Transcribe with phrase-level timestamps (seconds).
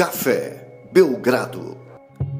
[0.00, 1.76] Café Belgrado.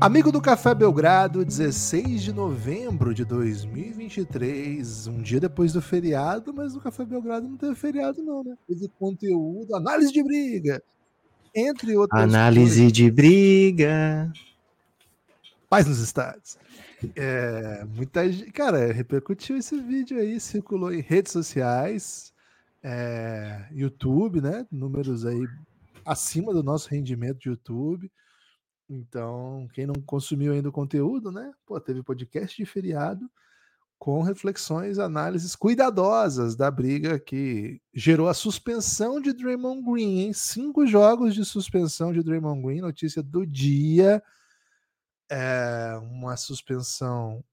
[0.00, 6.72] Amigo do Café Belgrado, 16 de novembro de 2023, um dia depois do feriado, mas
[6.72, 8.56] no Café Belgrado não teve feriado não, né?
[8.66, 10.82] Teve conteúdo, análise de briga,
[11.54, 12.92] entre outras Análise coisas.
[12.92, 14.32] de briga.
[15.68, 16.56] Paz nos estádios.
[17.14, 22.32] É, muita gente, cara, repercutiu esse vídeo aí, circulou em redes sociais,
[22.82, 24.66] é, YouTube, né?
[24.72, 25.46] Números aí
[26.10, 28.10] acima do nosso rendimento de YouTube.
[28.88, 31.52] Então, quem não consumiu ainda o conteúdo, né?
[31.64, 33.30] Pô, teve podcast de feriado
[33.96, 40.32] com reflexões, análises cuidadosas da briga que gerou a suspensão de Draymond Green, hein?
[40.32, 44.20] Cinco jogos de suspensão de Draymond Green, notícia do dia.
[45.30, 47.44] É uma suspensão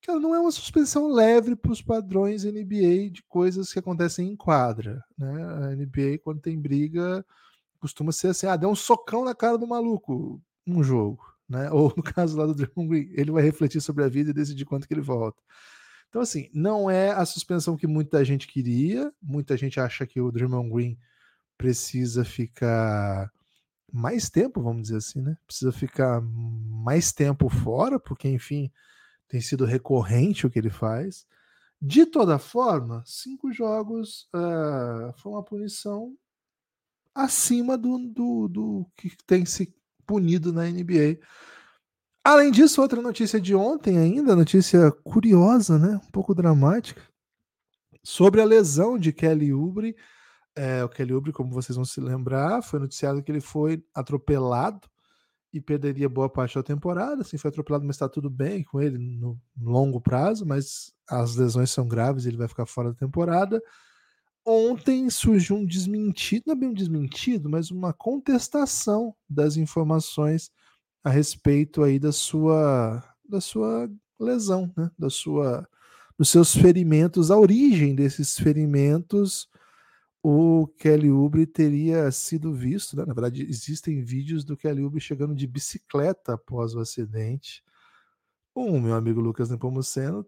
[0.00, 4.36] que não é uma suspensão leve para os padrões NBA de coisas que acontecem em
[4.36, 5.42] quadra, né?
[5.42, 7.26] A NBA quando tem briga
[7.84, 11.68] costuma ser assim, ah, deu um socão na cara do maluco um jogo, né?
[11.70, 14.64] Ou no caso lá do Draymond Green, ele vai refletir sobre a vida e decidir
[14.64, 15.38] quanto que ele volta.
[16.08, 19.12] Então, assim, não é a suspensão que muita gente queria.
[19.20, 20.98] Muita gente acha que o Draymond Green
[21.58, 23.30] precisa ficar
[23.92, 25.36] mais tempo, vamos dizer assim, né?
[25.46, 28.72] Precisa ficar mais tempo fora, porque, enfim,
[29.28, 31.26] tem sido recorrente o que ele faz.
[31.82, 36.16] De toda forma, cinco jogos uh, foi uma punição
[37.14, 39.74] acima do, do, do que tem se
[40.06, 41.18] punido na NBA.
[42.22, 46.00] Além disso, outra notícia de ontem ainda, notícia curiosa, né?
[46.02, 47.02] Um pouco dramática,
[48.02, 49.94] sobre a lesão de Kelly Oubre.
[50.56, 54.88] É, o Kelly Oubre, como vocês vão se lembrar, foi noticiado que ele foi atropelado
[55.52, 57.22] e perderia boa parte da temporada.
[57.22, 61.70] Assim, foi atropelado, mas está tudo bem com ele no longo prazo, mas as lesões
[61.70, 63.62] são graves ele vai ficar fora da temporada.
[64.46, 70.50] Ontem surgiu um desmentido, não é bem um desmentido, mas uma contestação das informações
[71.02, 73.90] a respeito aí da sua da sua
[74.20, 74.90] lesão, né?
[74.98, 75.66] Da sua
[76.18, 79.48] dos seus ferimentos, a origem desses ferimentos,
[80.22, 83.04] o Kelly Oubre teria sido visto, né?
[83.04, 87.62] na verdade existem vídeos do Kelly Oubre chegando de bicicleta após o acidente.
[88.54, 90.26] O meu amigo Lucas Nepomuceno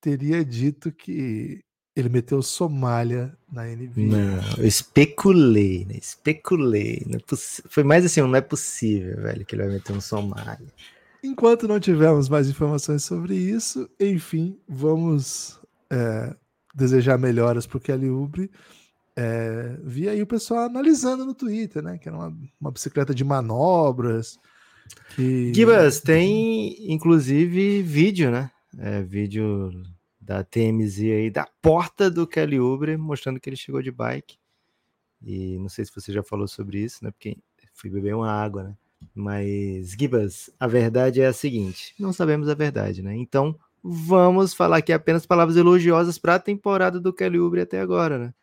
[0.00, 3.92] teria dito que ele meteu Somália na NBA.
[3.96, 5.96] Não, eu especulei, né?
[6.00, 7.04] Especulei.
[7.06, 7.36] Não é
[7.68, 10.72] Foi mais assim, não é possível, velho, que ele vai meter um Somália.
[11.22, 15.60] Enquanto não tivermos mais informações sobre isso, enfim, vamos
[15.90, 16.34] é,
[16.74, 18.50] desejar melhoras para o Kelly Oubre.
[19.14, 21.98] É, vi aí o pessoal analisando no Twitter, né?
[21.98, 24.38] Que era uma, uma bicicleta de manobras.
[25.14, 25.52] Que...
[25.54, 28.50] Gibas, tem inclusive vídeo, né?
[28.78, 29.70] É, vídeo
[30.22, 34.38] da TMZ aí, da porta do Kelly Oubre, mostrando que ele chegou de bike.
[35.20, 37.10] E não sei se você já falou sobre isso, né?
[37.10, 37.36] Porque
[37.72, 38.76] fui beber uma água, né?
[39.14, 43.16] Mas, Gibas, a verdade é a seguinte: não sabemos a verdade, né?
[43.16, 48.18] Então, vamos falar aqui apenas palavras elogiosas para a temporada do Kelly Oubre até agora,
[48.18, 48.34] né?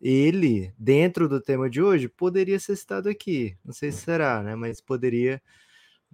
[0.00, 3.56] Ele, dentro do tema de hoje, poderia ser citado aqui.
[3.64, 4.54] Não sei se será, né?
[4.54, 5.40] Mas poderia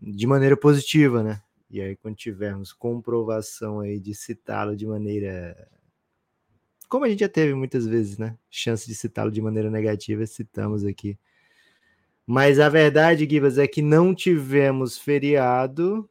[0.00, 1.42] de maneira positiva, né?
[1.70, 5.70] E aí, quando tivermos comprovação aí de citá-lo de maneira.
[6.88, 8.36] Como a gente já teve muitas vezes, né?
[8.50, 11.16] Chance de citá-lo de maneira negativa, citamos aqui.
[12.26, 16.10] Mas a verdade, Gibas, é que não tivemos feriado,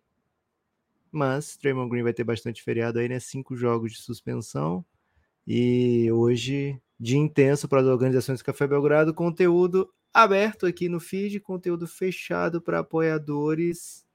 [1.12, 3.19] mas Draymond Green vai ter bastante feriado aí, né?
[3.19, 4.86] Cinco jogos de suspensão.
[5.46, 11.40] E hoje, dia intenso para as organizações do Café Belgrado, conteúdo aberto aqui no feed,
[11.42, 14.06] conteúdo fechado para apoiadores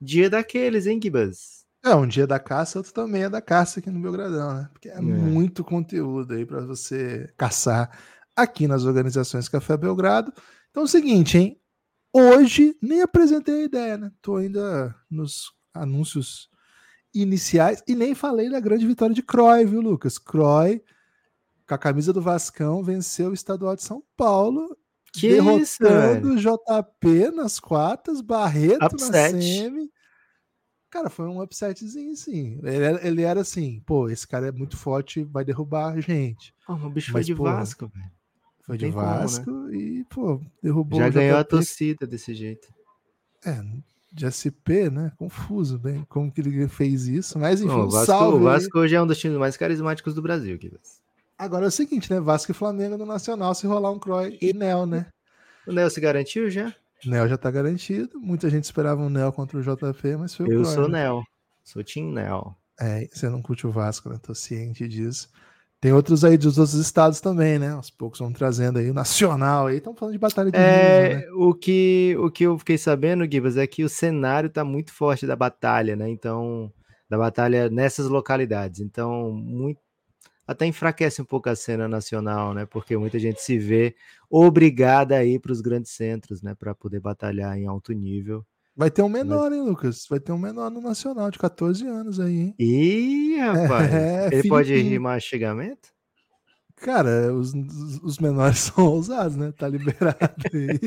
[0.00, 1.64] Dia daqueles, hein, Gibas?
[1.84, 4.68] É, um dia da caça, outro também é da caça aqui no Belgradão, né?
[4.72, 5.00] Porque é, é.
[5.00, 7.90] muito conteúdo aí para você caçar
[8.34, 10.32] aqui nas organizações Café Belgrado.
[10.70, 11.60] Então é o seguinte, hein?
[12.12, 14.12] Hoje nem apresentei a ideia, né?
[14.22, 16.48] Tô ainda nos anúncios
[17.12, 20.16] iniciais e nem falei da grande vitória de Croy, viu, Lucas?
[20.16, 20.82] Croy,
[21.66, 24.76] com a camisa do Vascão, venceu o estadual de São Paulo
[25.14, 29.12] que derrotando isso, o JP nas quartas, Barreto Upset.
[29.12, 29.90] na semi.
[30.90, 32.60] Cara, foi um upsetzinho, sim.
[32.62, 36.54] Ele era, ele era assim, pô, esse cara é muito forte, vai derrubar a gente.
[36.68, 38.10] Oh, o bicho Mas, foi de pô, Vasco, velho.
[38.64, 39.76] Foi de tem como, Vasco né?
[39.76, 42.68] e, pô, derrubou Já o ganhou a torcida desse jeito.
[43.44, 43.62] É,
[44.12, 45.12] de SP, né?
[45.16, 47.38] Confuso, bem, como que ele fez isso.
[47.38, 48.40] Mas enfim, Bom, um o Vasco, salve o.
[48.40, 51.03] Vasco hoje é um dos times mais carismáticos do Brasil, Gibas.
[51.38, 52.20] Agora é o seguinte, né?
[52.20, 55.06] Vasco e Flamengo no Nacional, se rolar um Croy e Nel, né?
[55.66, 56.72] O Nel se garantiu já?
[57.04, 58.20] Nel já tá garantido.
[58.20, 61.04] Muita gente esperava um Nel contra o JP, mas foi o Eu Croy, sou né?
[61.04, 61.22] Nel.
[61.64, 62.56] Sou Tim Nel.
[62.80, 64.18] É, você não curte o Vasco, né?
[64.22, 65.28] Tô ciente disso.
[65.80, 67.70] Tem outros aí dos outros estados também, né?
[67.70, 69.76] Aos poucos vão trazendo aí o nacional aí.
[69.76, 71.26] Estão falando de batalha de É, né?
[71.34, 75.26] o que, o que eu fiquei sabendo, Gibas, é que o cenário tá muito forte
[75.26, 76.08] da batalha, né?
[76.08, 76.72] Então,
[77.08, 78.80] da batalha nessas localidades.
[78.80, 79.78] Então, muito,
[80.46, 82.66] até enfraquece um pouco a cena nacional, né?
[82.66, 83.94] Porque muita gente se vê
[84.30, 86.54] obrigada a ir para os grandes centros, né?
[86.54, 88.44] Para poder batalhar em alto nível.
[88.76, 90.04] Vai ter um menor, hein, Lucas?
[90.10, 92.54] Vai ter um menor no nacional de 14 anos aí, hein?
[92.58, 94.90] Ih, rapaz, É, ele pode Filipinho.
[94.92, 95.94] rimar chegamento?
[96.76, 99.52] Cara, os, os- os menores são ousados, né?
[99.52, 100.80] Tá liberado aí.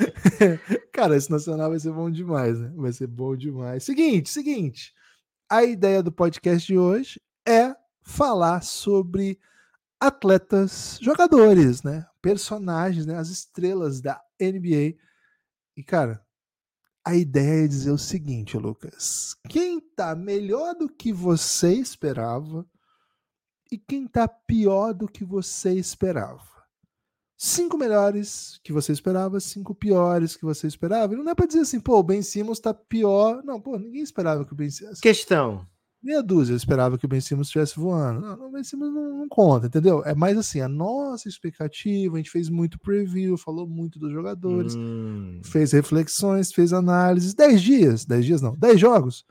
[0.90, 2.72] Cara, esse nacional vai ser bom demais, né?
[2.74, 3.84] Vai ser bom demais.
[3.84, 4.92] Seguinte, seguinte.
[5.50, 7.73] A ideia do podcast de hoje é
[8.04, 9.38] falar sobre
[9.98, 12.06] atletas, jogadores, né?
[12.20, 13.16] Personagens, né?
[13.16, 14.96] As estrelas da NBA.
[15.76, 16.24] E, cara,
[17.04, 19.34] a ideia é dizer o seguinte, Lucas.
[19.48, 22.66] Quem tá melhor do que você esperava
[23.72, 26.54] e quem tá pior do que você esperava.
[27.36, 31.12] Cinco melhores que você esperava, cinco piores que você esperava.
[31.12, 33.42] E não é pra dizer assim, pô, o Ben Simmons tá pior.
[33.42, 35.00] Não, pô, ninguém esperava que o Ben Simmons.
[35.00, 35.66] Questão.
[36.04, 38.20] Meia dúzia eu esperava que o Ben Simmons estivesse voando.
[38.20, 40.02] Não, o Ben Simmons não, não conta, entendeu?
[40.04, 44.76] É mais assim, a nossa expectativa, a gente fez muito preview, falou muito dos jogadores,
[44.76, 47.32] Hum, fez reflexões, fez análises.
[47.32, 49.24] Dez dias, dez dias não, dez jogos.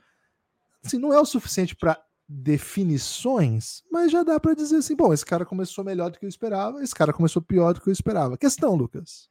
[0.84, 5.26] Assim, não é o suficiente para definições, mas já dá para dizer assim, bom, esse
[5.26, 8.36] cara começou melhor do que eu esperava, esse cara começou pior do que eu esperava.
[8.36, 9.30] Questão, Lucas.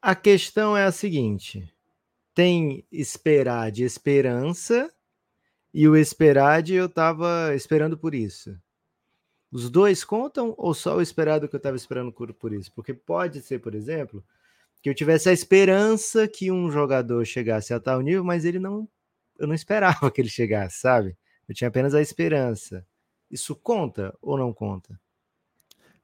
[0.00, 1.70] A questão é a seguinte:
[2.34, 4.90] tem esperar de esperança
[5.76, 8.58] e o esperar de eu tava esperando por isso.
[9.52, 12.72] Os dois contam ou só o esperado que eu tava esperando por, isso?
[12.72, 14.24] Porque pode ser, por exemplo,
[14.80, 18.88] que eu tivesse a esperança que um jogador chegasse a tal nível, mas ele não.
[19.38, 21.14] Eu não esperava que ele chegasse, sabe?
[21.46, 22.82] Eu tinha apenas a esperança.
[23.30, 24.98] Isso conta ou não conta?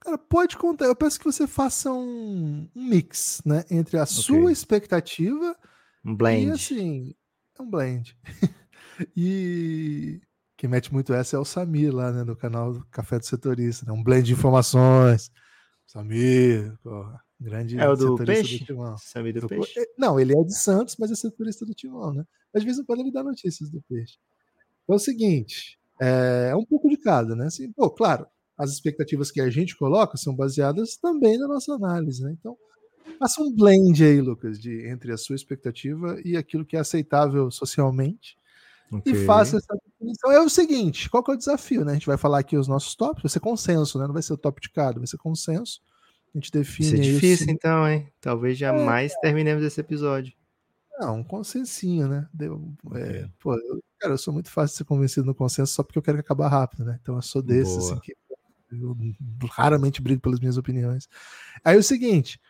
[0.00, 0.84] Cara, pode contar.
[0.84, 5.56] Eu peço que você faça um, um mix, né, entre a sua expectativa
[6.04, 6.48] Um blend.
[6.48, 7.14] e assim,
[7.58, 8.14] é um blend.
[9.16, 10.20] e
[10.56, 13.84] quem mete muito essa é o Samir lá, né, no canal do Café do Setorista,
[13.86, 13.92] né?
[13.92, 15.30] Um blend de informações.
[15.86, 18.64] Samir, porra, grande É o do peixe?
[18.64, 18.96] Timão.
[18.98, 19.78] Sabe do Do- peixe?
[19.78, 22.24] eh, Não, ele é de Santos, mas é setorista do Timão, né?
[22.54, 24.16] Às vezes quando ele dá notícias do peixe.
[24.84, 27.46] Então é o seguinte, é, é um pouco de cada, né?
[27.46, 28.26] Assim, pô, claro,
[28.56, 32.34] as expectativas que a gente coloca são baseadas também na nossa análise, né?
[32.38, 32.56] Então,
[33.18, 37.50] faça um blend aí, Lucas, de entre a sua expectativa e aquilo que é aceitável
[37.50, 38.36] socialmente
[38.92, 39.12] Ok.
[39.12, 40.30] e faça essa definição.
[40.30, 41.92] É o seguinte, qual que é o desafio, né?
[41.92, 44.06] A gente vai falar aqui os nossos tops, vai ser consenso, né?
[44.06, 45.80] Não vai ser o top de cada, vai ser consenso.
[46.34, 48.08] A gente define Isso é difícil, cinco- então, hein?
[48.20, 50.32] Talvez jamais terminemos esse episódio.
[50.98, 52.28] Não, um consensinho, né?
[52.32, 55.82] Deu, é, pô, eu, cara, eu sou muito fácil de ser convencido no consenso só
[55.82, 56.98] porque eu quero que acabar rápido, né?
[57.02, 57.92] Então eu sou desse, Boa.
[57.92, 58.14] assim, que
[58.70, 58.96] eu
[59.50, 61.08] raramente brigo pelas minhas opiniões.
[61.64, 62.40] Aí o seguinte,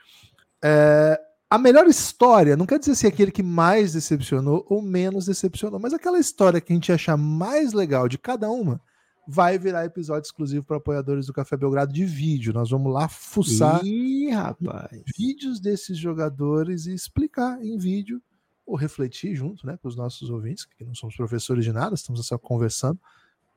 [0.63, 1.21] é,
[1.55, 5.93] a melhor história, não quer dizer assim aquele que mais decepcionou ou menos decepcionou, mas
[5.93, 8.81] aquela história que a gente achar mais legal de cada uma
[9.29, 12.53] vai virar episódio exclusivo para apoiadores do Café Belgrado de vídeo.
[12.53, 15.03] Nós vamos lá fuçar Ih, rapaz.
[15.17, 18.21] vídeos desses jogadores e explicar em vídeo
[18.67, 22.27] ou refletir junto, né, com os nossos ouvintes, que não somos professores de nada, estamos
[22.27, 22.99] só conversando.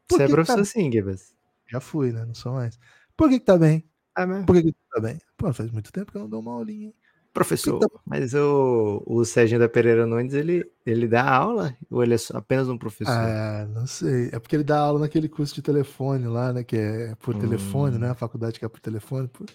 [0.07, 1.33] Por Você é que professor tá- sim, Gibas.
[1.67, 2.25] Já fui, né?
[2.25, 2.77] Não sou mais.
[3.17, 3.83] Por que, que tá bem?
[4.13, 4.27] Ah.
[4.45, 5.19] Por que, que tá bem?
[5.37, 6.87] Pô, faz muito tempo que eu não dou uma aulinha.
[6.87, 6.95] hein?
[7.35, 12.15] Professor, Então- mas o, o Serginho da Pereira Nunes, ele, ele dá aula ou ele
[12.15, 13.11] é apenas um professor?
[13.13, 14.29] Ah, não sei.
[14.31, 16.63] É porque ele dá aula naquele curso de telefone lá, né?
[16.63, 17.99] Que é por telefone, Hum.
[17.99, 18.09] né?
[18.09, 19.27] A faculdade que é por telefone.
[19.27, 19.45] por-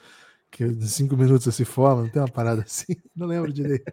[0.53, 2.95] Que em cinco minutos você se forma, não tem uma parada assim.
[3.17, 3.91] Não lembro direito.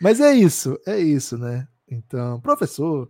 [0.00, 1.68] Mas é isso, é isso, né?
[1.88, 3.08] Então, professor,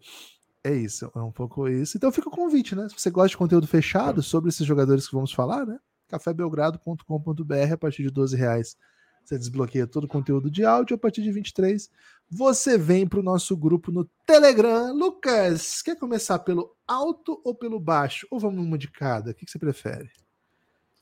[0.63, 1.97] é isso, é um pouco isso.
[1.97, 2.89] Então fica o convite, né?
[2.91, 5.79] Se você gosta de conteúdo fechado sobre esses jogadores que vamos falar, né?
[6.09, 8.77] cafébelgrado.com.br a partir de 12 reais.
[9.25, 11.91] Você desbloqueia todo o conteúdo de áudio a partir de 23.
[12.31, 14.93] Você vem para o nosso grupo no Telegram.
[14.93, 18.27] Lucas, quer começar pelo alto ou pelo baixo?
[18.31, 19.31] Ou vamos uma de cada?
[19.31, 20.11] O que que você prefere?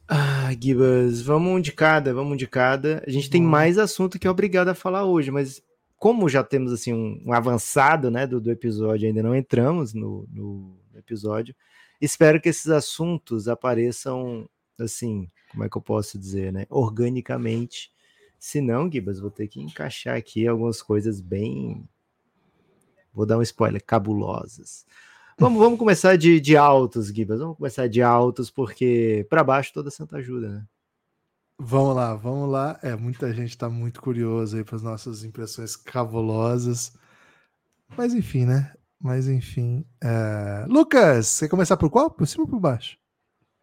[0.06, 3.02] Ah, Gibas, vamos um de cada, vamos um de cada.
[3.06, 3.48] A gente tem Bom.
[3.48, 5.60] mais assunto que é obrigado a falar hoje, mas
[5.96, 10.28] como já temos assim um, um avançado né, do, do episódio, ainda não entramos no,
[10.32, 11.54] no episódio,
[12.00, 14.48] espero que esses assuntos apareçam
[14.78, 16.66] assim, como é que eu posso dizer, né?
[16.68, 17.91] Organicamente.
[18.44, 21.88] Se não, Gibas, vou ter que encaixar aqui algumas coisas bem.
[23.14, 24.84] Vou dar um spoiler, cabulosas.
[25.38, 27.38] Vamos, vamos começar de, de altos, Gibas.
[27.38, 30.66] Vamos começar de altos, porque para baixo toda santa ajuda, né?
[31.56, 32.80] Vamos lá, vamos lá.
[32.82, 36.98] É, muita gente está muito curiosa aí para as nossas impressões cabulosas.
[37.96, 38.74] Mas enfim, né?
[39.00, 39.84] Mas enfim.
[40.02, 42.10] é, Lucas, você quer começar por qual?
[42.10, 42.98] Por cima ou por baixo?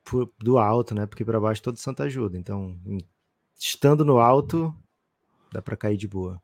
[0.06, 1.06] por- do alto, né?
[1.06, 2.38] Porque para baixo todo santo ajuda.
[2.38, 2.80] Então,
[3.60, 4.74] estando no alto,
[5.52, 6.42] dá para cair de boa.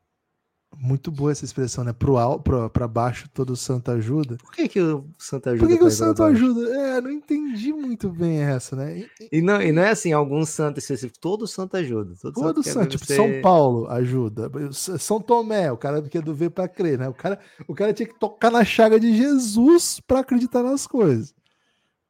[0.78, 1.94] Muito boa essa expressão, né?
[1.94, 4.36] Pro al, pro, pra baixo todo santo ajuda.
[4.36, 5.66] Por que, que o santo ajuda?
[5.66, 6.70] Por que, que o santo ajuda?
[6.78, 9.00] É, não entendi muito bem essa, né?
[9.00, 12.14] E- e- não, e não é assim, algum santo específico, todo santo ajuda.
[12.22, 14.52] Todo, Todo santo, ver tipo, você- São Paulo ajuda.
[14.74, 17.08] São Tomé, o cara que é do ver pra crer, né?
[17.08, 21.34] O cara, o cara tinha que tocar na chaga de Jesus pra acreditar nas coisas.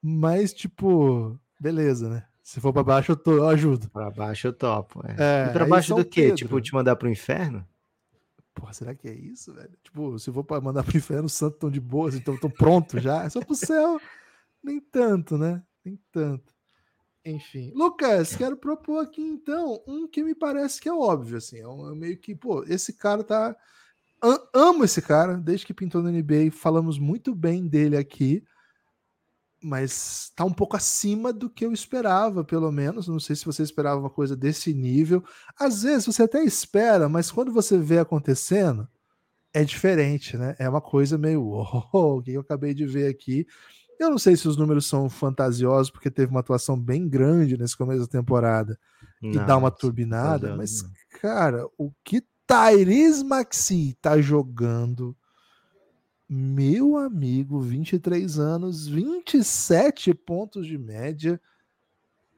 [0.02, 2.24] Mas, tipo, beleza, né?
[2.48, 3.90] Se for pra baixo, eu, tô, eu ajudo.
[3.90, 5.02] Pra baixo eu topo.
[5.04, 5.48] É.
[5.48, 6.22] É, pra aí baixo São do quê?
[6.22, 6.36] Pedro.
[6.38, 7.68] Tipo, te mandar pro inferno?
[8.54, 9.72] Porra, será que é isso, velho?
[9.84, 13.02] Tipo, se for pra mandar pro inferno, os santos estão de boas, então estão prontos
[13.02, 13.24] já.
[13.24, 14.00] É só pro céu.
[14.64, 15.64] Nem tanto, né?
[15.84, 16.54] Nem tanto.
[17.25, 17.72] Enfim.
[17.74, 21.58] Lucas, quero propor aqui então um que me parece que é óbvio, assim.
[21.60, 23.56] É um- é meio que, pô, esse cara tá.
[24.22, 28.44] Am- amo esse cara, desde que pintou no NBA, falamos muito bem dele aqui.
[29.66, 33.08] Mas tá um pouco acima do que eu esperava, pelo menos.
[33.08, 35.24] Não sei se você esperava uma coisa desse nível.
[35.60, 38.88] Às vezes você até espera, mas quando você vê acontecendo,
[39.52, 40.56] é diferente, né?
[40.60, 41.42] É uma coisa meio,
[41.92, 43.48] "Uou, o que eu acabei de ver aqui.
[44.00, 47.76] Eu não sei se os números são fantasiosos, porque teve uma atuação bem grande nesse
[47.78, 48.78] começo da temporada
[49.22, 55.16] e dá uma turbinada, mas, fantasioso cara, o que Tyrese Maxi tá jogando,
[56.27, 61.39] meu amigo, 23 anos, 27 pontos de média,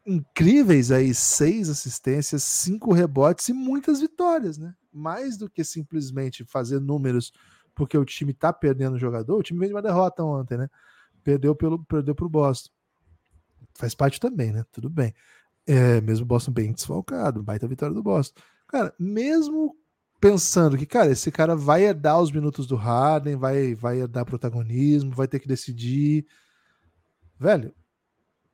[0.06, 4.74] incríveis aí, seis assistências, cinco rebotes e muitas vitórias, né?
[4.92, 7.32] Mais do que simplesmente fazer números
[7.78, 10.68] porque o time tá perdendo jogador, o time veio de uma derrota ontem, né?
[11.24, 12.72] Perdeu pelo perdeu pro Boston.
[13.76, 14.66] Faz parte também, né?
[14.72, 15.14] Tudo bem.
[15.68, 18.42] É, mesmo o Boston bem desfalcado, baita vitória do Boston.
[18.68, 19.78] Cara, mesmo
[20.20, 25.12] pensando que, cara, esse cara vai herdar os minutos do Harden, vai, vai herdar protagonismo,
[25.12, 26.26] vai ter que decidir.
[27.40, 27.74] Velho,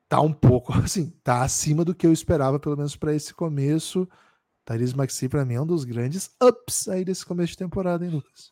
[0.08, 4.08] tá um pouco assim, tá acima do que eu esperava, pelo menos para esse começo.
[4.64, 8.10] Tyrese Maxi, para mim, é um dos grandes ups aí desse começo de temporada, hein,
[8.10, 8.50] Lucas?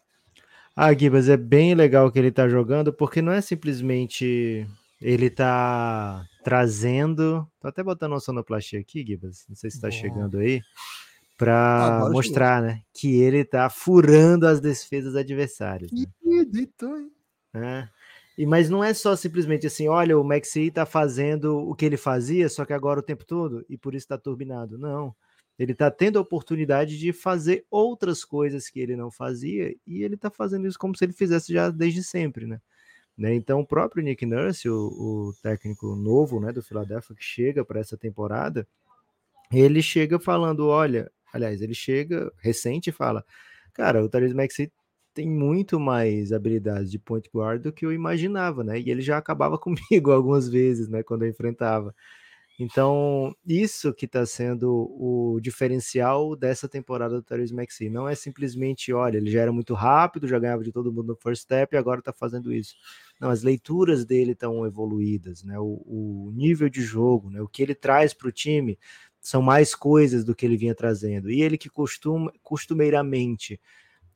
[0.77, 4.67] Ah, Gibas, é bem legal que ele tá jogando, porque não é simplesmente
[5.01, 7.47] ele tá trazendo.
[7.61, 9.45] Tô até botando uma sonoplastia aqui, Gibas.
[9.49, 9.93] Não sei se tá Bom.
[9.93, 10.63] chegando aí.
[11.45, 12.83] Pra Agora mostrar, né?
[12.95, 15.91] Que ele tá furando as defesas adversárias.
[15.91, 15.99] Né?
[16.01, 17.11] Hein?
[17.55, 17.89] É.
[18.39, 21.97] E, mas não é só simplesmente assim, olha, o Maxi tá fazendo o que ele
[21.97, 24.79] fazia, só que agora o tempo todo, e por isso tá turbinado.
[24.79, 25.15] Não.
[25.59, 30.17] Ele tá tendo a oportunidade de fazer outras coisas que ele não fazia, e ele
[30.17, 32.61] tá fazendo isso como se ele fizesse já desde sempre, né?
[33.17, 33.35] Né?
[33.35, 37.81] Então, o próprio Nick Nurse, o, o técnico novo né, do Philadelphia, que chega para
[37.81, 38.67] essa temporada,
[39.53, 43.25] ele chega falando: olha, aliás, ele chega recente e fala:
[43.73, 44.71] cara, o Therese Maxey
[45.15, 48.81] tem muito mais habilidades de point guard do que eu imaginava, né?
[48.81, 51.03] E ele já acabava comigo algumas vezes, né?
[51.03, 51.95] Quando eu enfrentava.
[52.59, 57.89] Então, isso que está sendo o diferencial dessa temporada do Therese Maxey.
[57.91, 61.17] Não é simplesmente, olha, ele já era muito rápido, já ganhava de todo mundo no
[61.17, 62.75] first step e agora está fazendo isso.
[63.21, 65.59] Não, as leituras dele estão evoluídas, né?
[65.59, 67.41] O, o, nível de jogo, né?
[67.41, 68.79] O que ele traz para o time
[69.23, 71.31] são mais coisas do que ele vinha trazendo.
[71.31, 73.59] E ele que costuma, costumeiramente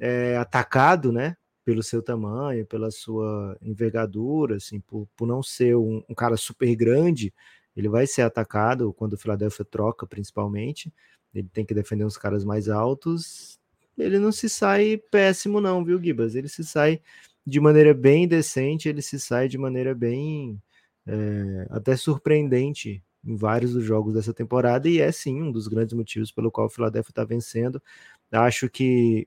[0.00, 1.36] é atacado, né?
[1.64, 6.74] Pelo seu tamanho, pela sua envergadura, assim, por, por não ser um, um cara super
[6.74, 7.32] grande,
[7.76, 10.92] ele vai ser atacado quando o Philadelphia troca, principalmente.
[11.32, 13.60] Ele tem que defender uns caras mais altos.
[13.96, 16.34] Ele não se sai péssimo, não, viu, Gibas?
[16.34, 17.00] Ele se sai
[17.46, 20.60] de maneira bem decente, ele se sai de maneira bem
[21.06, 25.94] é, até surpreendente em vários dos jogos dessa temporada, e é sim um dos grandes
[25.94, 27.82] motivos pelo qual o Philadelphia está vencendo.
[28.30, 29.26] Acho que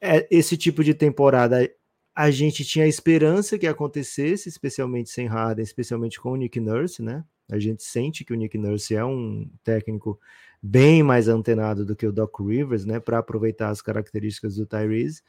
[0.00, 1.70] é, esse tipo de temporada
[2.14, 7.24] a gente tinha esperança que acontecesse, especialmente sem Harden, especialmente com o Nick Nurse, né?
[7.50, 10.18] A gente sente que o Nick Nurse é um técnico
[10.62, 13.00] bem mais antenado do que o Doc Rivers, né?
[13.00, 15.22] Para aproveitar as características do Tyrese.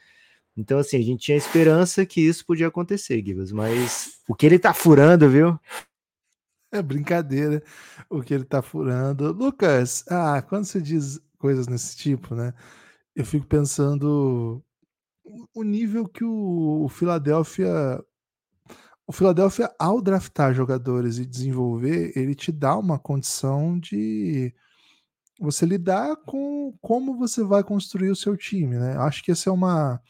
[0.56, 4.58] Então, assim, a gente tinha esperança que isso podia acontecer, Gibas, mas o que ele
[4.58, 5.58] tá furando, viu?
[6.72, 7.62] É brincadeira
[8.08, 9.30] o que ele tá furando.
[9.32, 12.54] Lucas, ah, quando você diz coisas nesse tipo, né?
[13.14, 14.64] Eu fico pensando
[15.54, 18.02] o nível que o, Philadelphia
[19.06, 24.54] o Philadelphia, ao draftar jogadores e desenvolver, ele te dá uma condição de
[25.38, 28.96] você lidar com como você vai construir o seu time, né?
[28.98, 30.00] Acho que esse é uma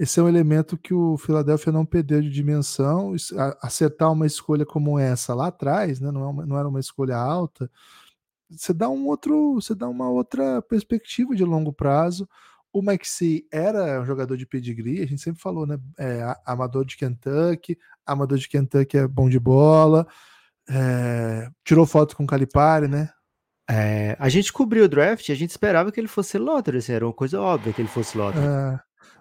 [0.00, 3.14] esse é um elemento que o Philadelphia não perdeu de dimensão.
[3.60, 6.10] Acertar uma escolha como essa lá atrás, né?
[6.10, 7.70] Não, é uma, não era uma escolha alta.
[8.48, 12.26] Você dá um outro, você dá uma outra perspectiva de longo prazo.
[12.72, 15.78] O Maxi era um jogador de pedigree, a gente sempre falou, né?
[15.98, 17.76] É, amador de Kentucky,
[18.06, 20.06] amador de Kentucky é bom de bola.
[20.66, 23.10] É, tirou foto com o Calipari, né?
[23.68, 26.92] É, a gente cobriu o draft e a gente esperava que ele fosse lottery, assim,
[26.92, 28.46] era uma coisa óbvia que ele fosse lottery.
[28.46, 28.80] É,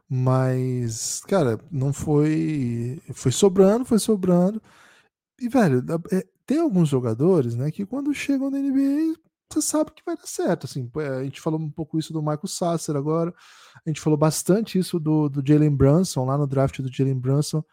[0.10, 3.00] mas, cara, não foi.
[3.13, 4.62] Foi sobrando, foi sobrando.
[5.39, 9.16] E, velho, é, tem alguns jogadores, né, que quando chegam na NBA,
[9.51, 10.66] você sabe que vai dar certo.
[10.66, 10.89] Assim,
[11.20, 13.34] a gente falou um pouco isso do Michael Sasser agora.
[13.86, 17.63] A gente falou bastante isso do, do Jalen Brunson, lá no draft do Jalen Brunson.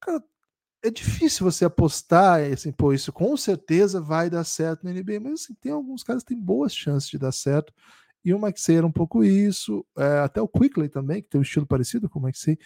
[0.00, 0.22] Cara,
[0.82, 5.42] é difícil você apostar, assim, pô, isso com certeza vai dar certo na NBA, mas
[5.42, 7.72] assim, tem alguns caras que têm boas chances de dar certo.
[8.24, 11.42] E o Maxey era um pouco isso, é, até o Quickly também, que tem um
[11.42, 12.58] estilo parecido com o Maxey,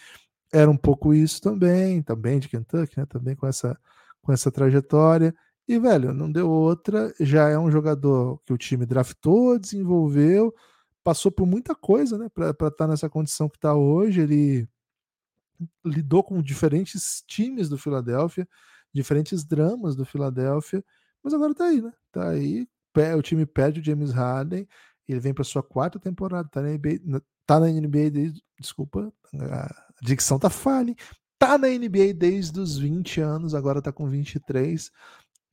[0.52, 3.78] era um pouco isso também, também de Kentucky, né, também com essa,
[4.20, 5.34] com essa trajetória.
[5.66, 10.54] E, velho, não deu outra, já é um jogador que o time draftou, desenvolveu,
[11.02, 14.20] passou por muita coisa, né, para estar tá nessa condição que está hoje.
[14.20, 14.68] Ele
[15.84, 18.46] lidou com diferentes times do Philadelphia,
[18.92, 20.84] diferentes dramas do Philadelphia,
[21.22, 21.92] mas agora tá aí, né?
[22.10, 22.66] Tá aí,
[23.16, 24.68] o time perde o James Harden,
[25.08, 29.84] ele vem para sua quarta temporada, tá na NBA, tá na NBA desde, desculpa, a
[30.02, 30.94] dicção tá falha,
[31.38, 34.90] tá na NBA desde os 20 anos, agora tá com 23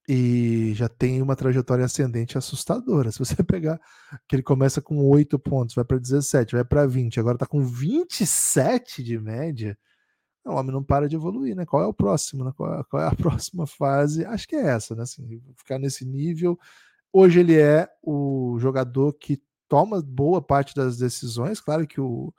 [0.07, 3.11] e já tem uma trajetória ascendente assustadora.
[3.11, 3.79] Se você pegar
[4.27, 7.61] que ele começa com 8 pontos, vai para 17, vai para 20, agora tá com
[7.61, 9.77] 27 de média,
[10.45, 11.65] o homem não para de evoluir, né?
[11.65, 12.51] Qual é o próximo, né?
[12.55, 14.25] Qual, é, é a próxima fase?
[14.25, 15.03] Acho que é essa, né?
[15.03, 16.57] Assim, ficar nesse nível.
[17.11, 21.59] Hoje ele é o jogador que toma boa parte das decisões.
[21.59, 22.33] Claro que o,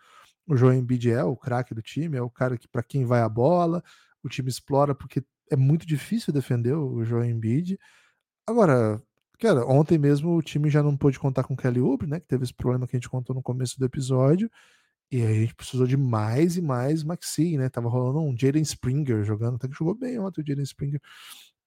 [0.47, 3.21] o João Embiid é o craque do time, é o cara que para quem vai
[3.21, 3.83] a bola,
[4.23, 7.79] o time explora porque é muito difícil defender o João Embiid.
[8.47, 9.03] Agora,
[9.39, 12.21] cara, ontem mesmo o time já não pôde contar com o Kelly Oubre, né?
[12.21, 14.51] Que teve esse problema que a gente contou no começo do episódio.
[15.11, 17.69] E aí a gente precisou de mais e mais Maxi, né?
[17.69, 21.01] Tava rolando um Jaden Springer jogando, até que jogou bem ontem o Jaden Springer.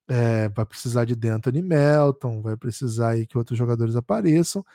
[0.08, 4.66] É, vai precisar de D'Anthony Melton, vai precisar aí que outros jogadores apareçam.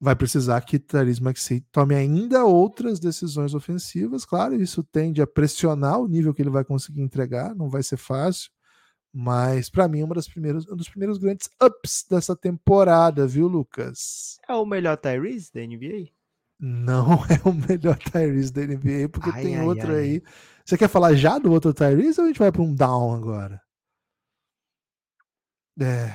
[0.00, 4.24] Vai precisar que Therese Maxey tome ainda outras decisões ofensivas.
[4.24, 7.96] Claro, isso tende a pressionar o nível que ele vai conseguir entregar, não vai ser
[7.96, 8.50] fácil.
[9.12, 14.38] Mas para mim, uma das primeiras, um dos primeiros grandes ups dessa temporada, viu, Lucas?
[14.48, 16.10] É o melhor Tyrese da NBA?
[16.64, 19.98] não é o melhor Tyrese da NBA, porque ai, tem ai, outro ai.
[19.98, 20.22] aí.
[20.64, 23.60] Você quer falar já do outro Tyrese ou a gente vai para um down agora?
[25.80, 26.14] É.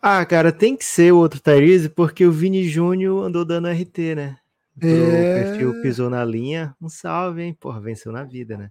[0.00, 4.16] Ah, cara, tem que ser o outro Tyrese, porque o Vini Júnior andou dando RT,
[4.16, 4.38] né?
[4.82, 5.34] O É.
[5.34, 6.74] perfil pisou na linha.
[6.80, 7.56] Um salve, hein?
[7.60, 8.70] Porra, venceu na vida, né?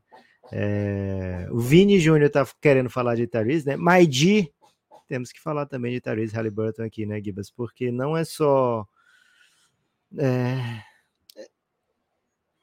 [0.52, 3.78] É, O Vini Júnior tá querendo falar de Tyrese, né?
[3.78, 4.52] Mas de
[5.08, 7.50] temos que falar também de Tyrese Halliburton aqui, né, Gibas?
[7.52, 8.86] Porque não é só.
[10.18, 10.82] É,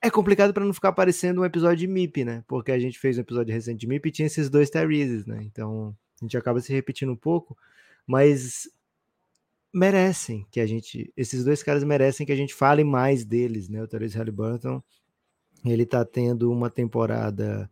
[0.02, 2.44] é complicado para não ficar parecendo um episódio de MIP, né?
[2.46, 5.40] Porque a gente fez um episódio recente de MIP e tinha esses dois Tyreses, né?
[5.42, 7.56] Então a gente acaba se repetindo um pouco,
[8.06, 8.68] mas
[9.72, 13.82] merecem que a gente, esses dois caras merecem que a gente fale mais deles, né?
[13.82, 14.82] O Tyrese Halliburton,
[15.64, 17.70] ele tá tendo uma temporada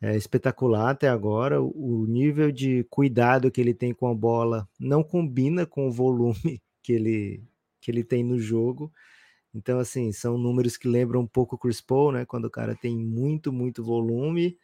[0.00, 1.62] é, espetacular até agora.
[1.62, 5.92] O, o nível de cuidado que ele tem com a bola não combina com o
[5.92, 7.42] volume que ele
[7.80, 8.92] que ele tem no jogo.
[9.54, 12.26] Então, assim, são números que lembram um pouco o Chris Paul, né?
[12.26, 14.58] Quando o cara tem muito, muito volume,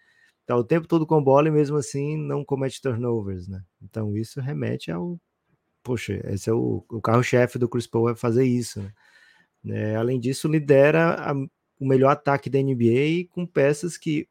[0.47, 3.63] tá o tempo todo com bola e mesmo assim não comete turnovers, né?
[3.83, 5.19] Então, isso remete ao.
[5.83, 8.93] Poxa, esse é o, o carro-chefe do Chris Paul, é fazer isso, né?
[9.69, 14.29] É, além disso, lidera a, o melhor ataque da NBA com peças que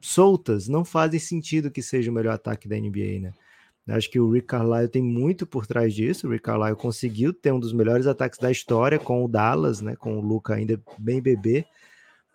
[0.00, 3.32] soltas não fazem sentido que seja o melhor ataque da NBA, né?
[3.88, 6.26] Acho que o Rick Carlisle tem muito por trás disso.
[6.26, 9.94] O Rick Carlisle conseguiu ter um dos melhores ataques da história com o Dallas, né?
[9.94, 11.64] Com o Luca ainda bem bebê.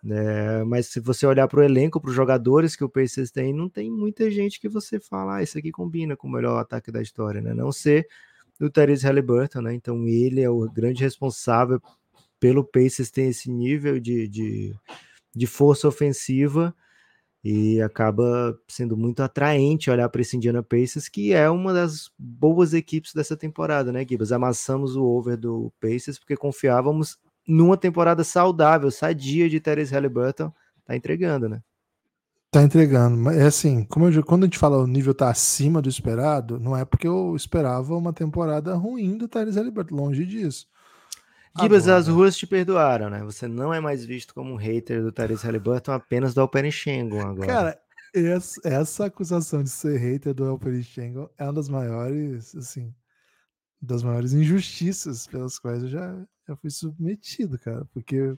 [0.02, 0.64] Né?
[0.64, 3.68] Mas se você olhar para o elenco, para os jogadores que o Pacers tem, não
[3.68, 7.00] tem muita gente que você fala, ah, isso aqui combina com o melhor ataque da
[7.00, 7.54] história, né?
[7.54, 8.08] Não ser
[8.60, 9.74] o Therese Halliburton, né?
[9.74, 11.80] Então ele é o grande responsável
[12.40, 14.74] pelo Pacers ter esse nível de, de,
[15.34, 16.74] de força ofensiva
[17.44, 22.72] e acaba sendo muito atraente olhar para esse Indiana Pacers, que é uma das boas
[22.72, 24.32] equipes dessa temporada, né, Gibas?
[24.32, 30.52] Amassamos o over do Pacers porque confiávamos numa temporada saudável, sadia de Therese Halliburton,
[30.84, 31.62] tá entregando, né?
[32.50, 35.80] Tá entregando, mas é assim, como eu, quando a gente fala o nível tá acima
[35.80, 40.66] do esperado, não é porque eu esperava uma temporada ruim do Tyrese Halliburton, longe disso.
[41.58, 43.22] Gibas, as ruas te perdoaram, né?
[43.24, 47.20] Você não é mais visto como um hater do Therese Halliburton, apenas do Alperen Schengen
[47.20, 47.46] agora.
[47.46, 47.78] Cara,
[48.14, 52.94] essa, essa acusação de ser hater do Alper Schengen é uma das maiores, assim,
[53.80, 58.36] das maiores injustiças pelas quais eu já, já fui submetido, cara, porque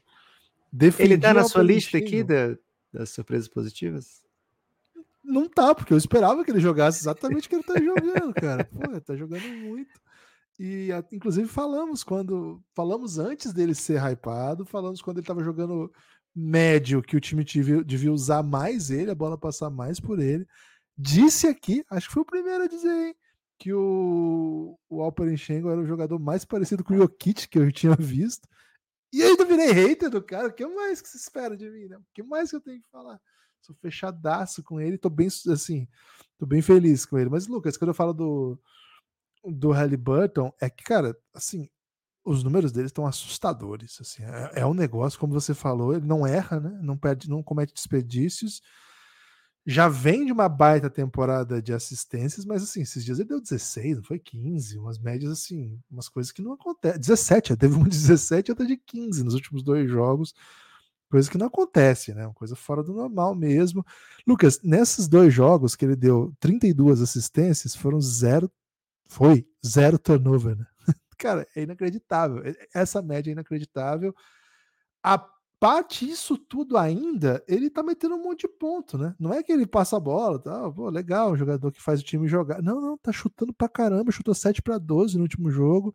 [0.99, 2.57] Ele tá na sua lista aqui da-
[2.93, 4.23] das surpresas positivas?
[5.23, 8.65] não tá, porque eu esperava que ele jogasse exatamente o que ele tá jogando, cara.
[8.65, 9.99] Pô, ele tá jogando muito.
[10.61, 15.91] E inclusive falamos quando falamos antes dele ser hypado, falamos quando ele tava jogando
[16.35, 20.47] médio que o time devia, devia usar mais ele, a bola passar mais por ele.
[20.97, 23.17] Disse aqui, acho que foi o primeiro a dizer, hein,
[23.65, 27.73] que o, o Alperen Schengen era o jogador mais parecido com o Jokic que eu
[27.73, 28.47] tinha visto.
[29.11, 30.49] E ainda virei hater do cara.
[30.49, 31.97] O que mais que se espera de mim, né?
[31.97, 33.19] O que mais que eu tenho que falar?
[33.63, 35.89] Sou fechadaço com ele, tô bem, assim,
[36.37, 37.31] tô bem feliz com ele.
[37.31, 38.61] Mas, Lucas, quando eu falo do,
[39.43, 41.71] do Halliburton, é que, cara, assim,
[42.23, 43.99] os números dele estão assustadores.
[43.99, 46.79] Assim, é, é, um negócio, como você falou, ele não erra, né?
[46.83, 48.61] Não perde, não comete desperdícios.
[49.67, 53.97] Já vem de uma baita temporada de assistências, mas assim, esses dias ele deu 16,
[53.97, 57.01] não foi 15, umas médias assim, umas coisas que não acontecem.
[57.01, 60.35] 17, teve uma de 17 e outra de 15 nos últimos dois jogos
[61.15, 62.27] coisa que não acontece, né?
[62.27, 63.87] Uma coisa fora do normal mesmo.
[64.27, 68.51] Lucas, nesses dois jogos que ele deu 32 assistências, foram zero,
[69.07, 70.67] foi zero turnover, né?
[71.17, 72.43] Cara, é inacreditável.
[72.75, 74.13] Essa média é inacreditável.
[75.05, 75.25] A
[75.69, 79.15] parte isso tudo ainda, ele tá metendo um monte de ponto, né?
[79.19, 80.71] Não é que ele passa a bola, tá?
[80.71, 82.63] Pô, legal, o jogador que faz o time jogar.
[82.63, 85.95] Não, não, tá chutando pra caramba, chutou 7 para 12 no último jogo.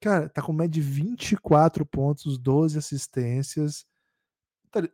[0.00, 3.84] Cara, tá com média de 24 pontos, 12 assistências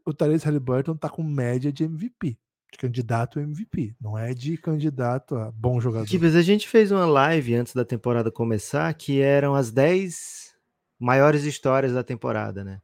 [0.04, 2.38] o Therese Halliburton tá com média de MVP,
[2.72, 6.06] de candidato a MVP, não é de candidato a bom jogador.
[6.06, 10.54] Kibes, a gente fez uma live antes da temporada começar que eram as 10
[10.98, 12.80] maiores histórias da temporada, né?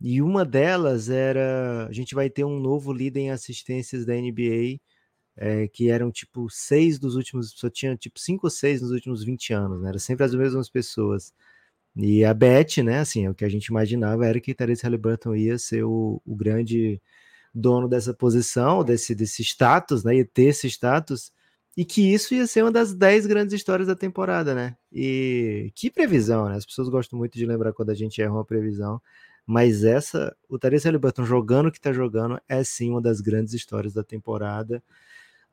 [0.00, 4.80] E uma delas era a gente vai ter um novo líder em assistências da NBA.
[5.40, 9.22] É, que eram tipo seis dos últimos, só tinha tipo cinco ou seis nos últimos
[9.24, 9.90] 20 anos, né?
[9.90, 11.32] Era sempre as mesmas pessoas.
[11.96, 15.58] E a Beth, né, assim, o que a gente imaginava era que Therese Halliburton ia
[15.58, 17.02] ser o, o grande
[17.54, 21.32] dono dessa posição, desse, desse status, né, ia ter esse status,
[21.76, 24.76] e que isso ia ser uma das 10 grandes histórias da temporada, né?
[24.92, 26.56] E que previsão, né?
[26.56, 29.00] As pessoas gostam muito de lembrar quando a gente erra uma previsão,
[29.48, 33.54] mas essa, o Therese Halliburton jogando o que tá jogando, é sim uma das grandes
[33.54, 34.84] histórias da temporada.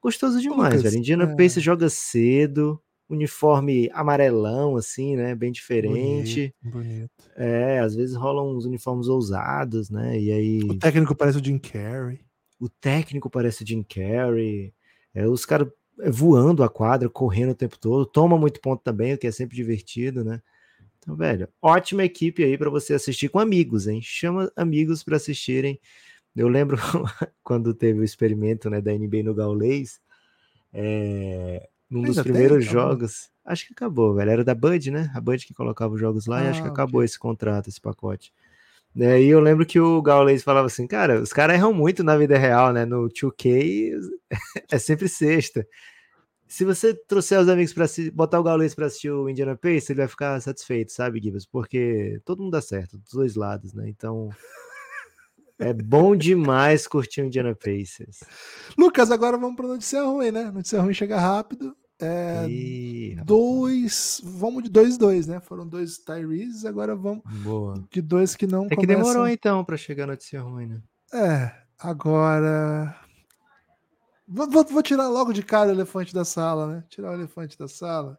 [0.02, 0.98] Gostoso demais, Lucas, velho.
[0.98, 1.36] Indiana é...
[1.38, 2.78] Pace joga cedo,
[3.10, 5.34] uniforme amarelão, assim, né?
[5.34, 6.54] Bem diferente.
[6.62, 7.32] Bonito, bonito.
[7.38, 10.20] É, às vezes rolam uns uniformes ousados, né?
[10.20, 10.60] E aí.
[10.64, 12.20] O técnico parece o Jim Carrey.
[12.60, 14.74] O técnico parece o Jim Carrey.
[15.14, 15.70] É, os caras
[16.02, 18.06] é, voando a quadra, correndo o tempo todo.
[18.06, 20.42] Toma muito ponto também, o que é sempre divertido, né?
[21.06, 24.02] Então, velho, ótima equipe aí para você assistir com amigos, hein?
[24.02, 25.80] Chama amigos para assistirem.
[26.36, 26.78] Eu lembro
[27.44, 30.02] quando teve o experimento né, da NBA no Gaulês.
[30.74, 33.30] É, num dos primeiros tem, jogos.
[33.46, 34.32] Acho que acabou, velho.
[34.32, 35.12] Era da Bud, né?
[35.14, 37.06] A Bud que colocava os jogos lá ah, e acho que ah, acabou okay.
[37.06, 38.34] esse contrato, esse pacote.
[38.98, 42.18] É, e eu lembro que o Gaules falava assim, cara, os caras erram muito na
[42.18, 42.84] vida real, né?
[42.84, 43.94] No 2K
[44.72, 45.68] é sempre sexta.
[46.48, 50.00] Se você trouxer os amigos para botar o Gaules para assistir o Indiana Pacers, ele
[50.00, 51.46] vai ficar satisfeito, sabe, Gibbs?
[51.46, 53.90] Porque todo mundo dá certo, dos dois lados, né?
[53.90, 54.30] Então,
[55.58, 58.24] é bom demais curtir o Indiana Pacers.
[58.78, 60.52] Lucas, agora vamos para notícia ruim, né?
[60.52, 61.76] Notícia ruim chega rápido.
[62.00, 65.40] É, Ih, dois, vamos de dois dois, né?
[65.40, 67.82] Foram dois Tyrese, agora vamos Boa.
[67.90, 68.68] de dois que não.
[68.70, 70.82] É que demorou então para chegar a notícia ruim, né?
[71.14, 72.94] É, agora
[74.28, 76.84] vou, vou, vou, tirar logo de cara o elefante da sala, né?
[76.90, 78.18] Tirar o elefante da sala.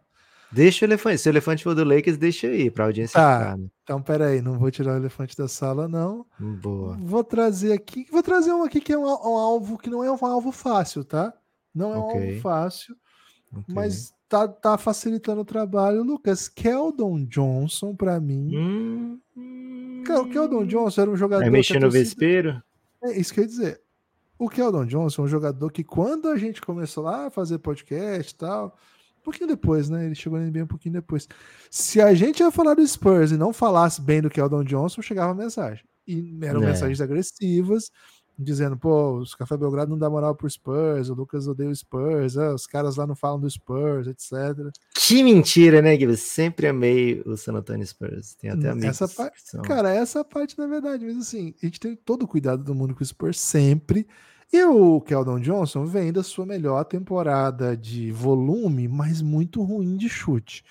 [0.50, 1.18] Deixa o elefante.
[1.18, 3.38] Se o elefante for do Lakers, deixa aí pra audiência tá.
[3.38, 3.58] ficar.
[3.58, 3.66] Né?
[3.82, 6.24] Então, peraí, não vou tirar o elefante da sala, não.
[6.38, 6.96] Boa.
[7.00, 8.06] Vou trazer aqui.
[8.10, 11.04] Vou trazer um aqui que é um, um alvo que não é um alvo fácil,
[11.04, 11.32] tá?
[11.74, 12.20] Não é okay.
[12.20, 12.96] um alvo fácil.
[13.52, 13.74] Okay.
[13.74, 16.02] Mas tá, tá facilitando o trabalho.
[16.02, 18.56] Lucas, Keldon Johnson, para mim.
[18.56, 19.20] Hum,
[20.06, 21.42] Cara, o Keldon Johnson era um jogador.
[21.42, 22.62] Vai mexer no vespeiro?
[23.02, 23.80] É isso que eu ia dizer.
[24.38, 28.32] O Keldon Johnson é um jogador que, quando a gente começou lá a fazer podcast
[28.32, 28.76] e tal
[29.26, 30.06] pouquinho depois, né?
[30.06, 31.28] Ele chegou NBA um pouquinho depois.
[31.68, 35.32] Se a gente ia falar do Spurs e não falasse bem do Keldon Johnson, chegava
[35.32, 35.84] a mensagem.
[36.06, 36.66] E eram é.
[36.66, 37.90] mensagens agressivas,
[38.38, 42.36] dizendo, pô, os Café Belgrado não dá moral pro Spurs, o Lucas odeia o Spurs,
[42.36, 44.32] ah, os caras lá não falam do Spurs, etc.
[44.94, 46.16] Que mentira, né, Guilherme?
[46.16, 48.34] Sempre amei o San Antonio Spurs.
[48.34, 49.00] Tem até amigos.
[49.00, 52.62] Essa parte, cara, essa parte, na verdade, mas assim, a gente tem todo o cuidado
[52.62, 54.06] do mundo com o Spurs sempre.
[54.52, 60.08] E o Keldon Johnson vem da sua melhor temporada de volume, mas muito ruim de
[60.08, 60.64] chute.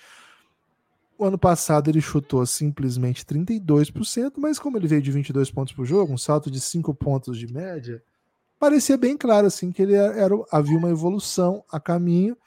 [1.17, 5.85] O ano passado ele chutou simplesmente 32%, mas como ele veio de 22 pontos por
[5.85, 8.03] jogo, um salto de 5 pontos de média,
[8.59, 12.37] parecia bem claro assim que ele era, havia uma evolução a caminho.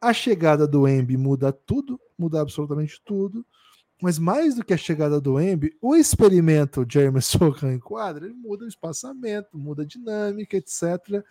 [0.00, 3.44] A chegada do Embi muda tudo, muda absolutamente tudo.
[4.00, 8.34] Mas mais do que a chegada do Embi, o experimento Jeremy Sokan em quadra, ele
[8.34, 11.24] muda o espaçamento, muda a dinâmica, etc.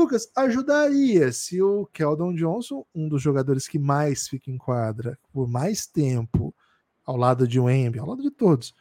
[0.00, 5.46] Lucas, ajudaria se o Keldon Johnson, um dos jogadores que mais fica em quadra por
[5.46, 6.54] mais tempo,
[7.04, 8.74] ao lado de Wemby, ao lado de todos,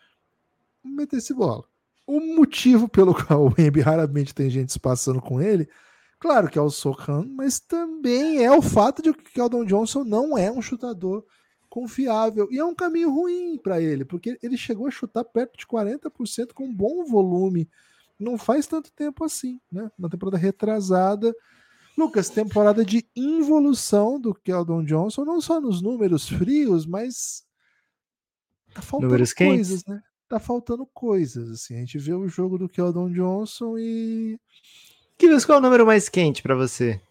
[0.82, 1.66] metesse bola.
[2.08, 5.68] O motivo pelo qual o Wemby raramente tem gente se passando com ele,
[6.18, 10.06] claro que é o Sohan, mas também é o fato de que o Keldon Johnson
[10.06, 11.26] não é um chutador
[11.70, 12.48] confiável.
[12.50, 16.54] E é um caminho ruim para ele, porque ele chegou a chutar perto de 40%
[16.54, 17.70] com bom volume
[18.20, 19.90] não faz tanto tempo assim, né?
[19.98, 21.34] Na temporada retrasada.
[21.98, 27.44] Lucas, temporada de involução do Keldon Johnson, não só nos números frios, mas
[28.74, 29.86] tá faltando números coisas, quentes.
[29.86, 30.02] né?
[30.28, 31.76] Tá faltando coisas, assim.
[31.76, 34.40] A gente vê o jogo do Keldon Johnson e
[35.18, 37.02] Kivas, qual é o número mais quente para você?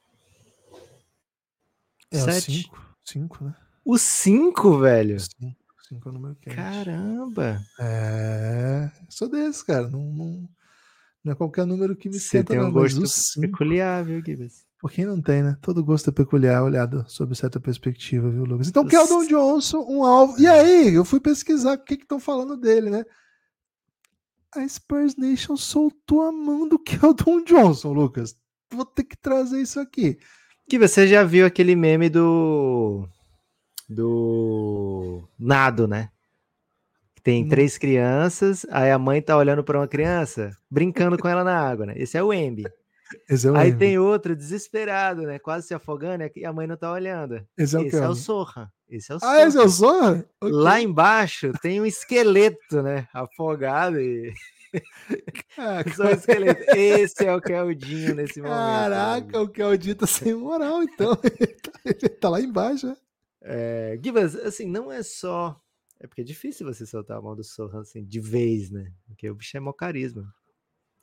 [2.10, 2.70] É Sete?
[2.72, 3.54] o 5, né?
[3.84, 5.18] O 5, velho?
[5.20, 5.54] 5
[5.90, 6.56] é o número quente.
[6.56, 7.60] Caramba!
[7.78, 9.88] É, sou desse, cara.
[9.88, 10.48] Não, não,
[11.24, 13.02] não é qualquer número que me Você tem um não, gosto
[13.40, 14.66] peculiar, viu, Gibbs?
[14.80, 15.56] Por quem não tem, né?
[15.60, 18.68] Todo gosto é peculiar, olhado sob certa perspectiva, viu, Lucas?
[18.68, 20.38] Então, Keldon Johnson, um alvo.
[20.40, 23.04] E aí, eu fui pesquisar o que estão falando dele, né?
[24.54, 28.36] A Spurs Nation soltou a mão do Keldon Johnson, Lucas.
[28.70, 30.18] Vou ter que trazer isso aqui.
[30.68, 33.08] Que você já viu aquele meme do.
[33.88, 35.28] do.
[35.38, 36.10] Nado, né?
[37.28, 37.48] Tem hum.
[37.50, 41.84] três crianças, aí a mãe tá olhando para uma criança, brincando com ela na água,
[41.84, 41.92] né?
[41.94, 42.64] Esse é o Embi.
[42.64, 45.38] É aí tem outro desesperado, né?
[45.38, 47.46] Quase se afogando, e a mãe não tá olhando.
[47.54, 48.72] Esse é o, esse é o Sorra.
[48.88, 50.24] Esse é o Ah, esse é o Sorra?
[50.40, 50.54] Okay.
[50.54, 53.06] Lá embaixo tem um esqueleto, né?
[53.12, 54.32] Afogado e.
[55.96, 56.64] Só esqueleto.
[56.74, 58.56] Esse é o Keldinho nesse momento.
[58.56, 61.12] Caraca, o Keldinho tá sem moral, então.
[61.84, 62.96] Ele tá lá embaixo, né?
[63.42, 65.60] É, Gibas, assim, não é só
[66.00, 68.92] é porque é difícil você soltar a mão do Sohan assim, de vez, né?
[69.06, 70.32] Porque o bicho é mó carisma.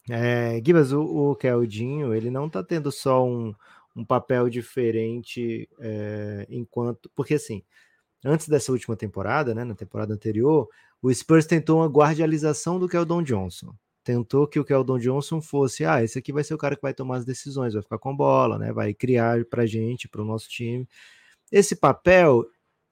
[0.09, 3.53] É, Gibas, o, o Keldinho, ele não tá tendo só um,
[3.95, 7.09] um papel diferente é, enquanto.
[7.15, 7.63] Porque assim,
[8.23, 9.63] antes dessa última temporada, né?
[9.63, 10.69] Na temporada anterior,
[11.01, 13.75] o Spurs tentou uma guardialização do Keldon Johnson.
[14.03, 16.93] Tentou que o Keldon Johnson fosse, ah, esse aqui vai ser o cara que vai
[16.93, 18.71] tomar as decisões, vai ficar com bola, né?
[18.71, 20.87] Vai criar pra gente, pro nosso time.
[21.51, 22.45] Esse papel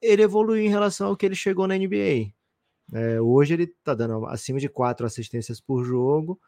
[0.03, 2.31] ele evoluiu em relação ao que ele chegou na NBA.
[2.93, 6.39] É, hoje ele está dando acima de quatro assistências por jogo,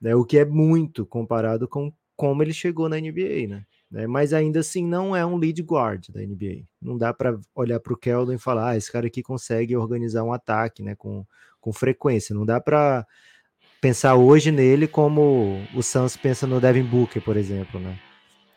[0.00, 3.64] né, o que é muito comparado com como ele chegou na NBA, né?
[3.90, 6.64] né mas ainda assim não é um lead guard da NBA.
[6.82, 10.22] Não dá para olhar para o Keldon e falar, ah, esse cara aqui consegue organizar
[10.22, 11.24] um ataque, né, com,
[11.60, 12.34] com frequência.
[12.34, 13.06] Não dá para
[13.80, 17.98] pensar hoje nele como o Suns pensa no Devin Booker, por exemplo, né?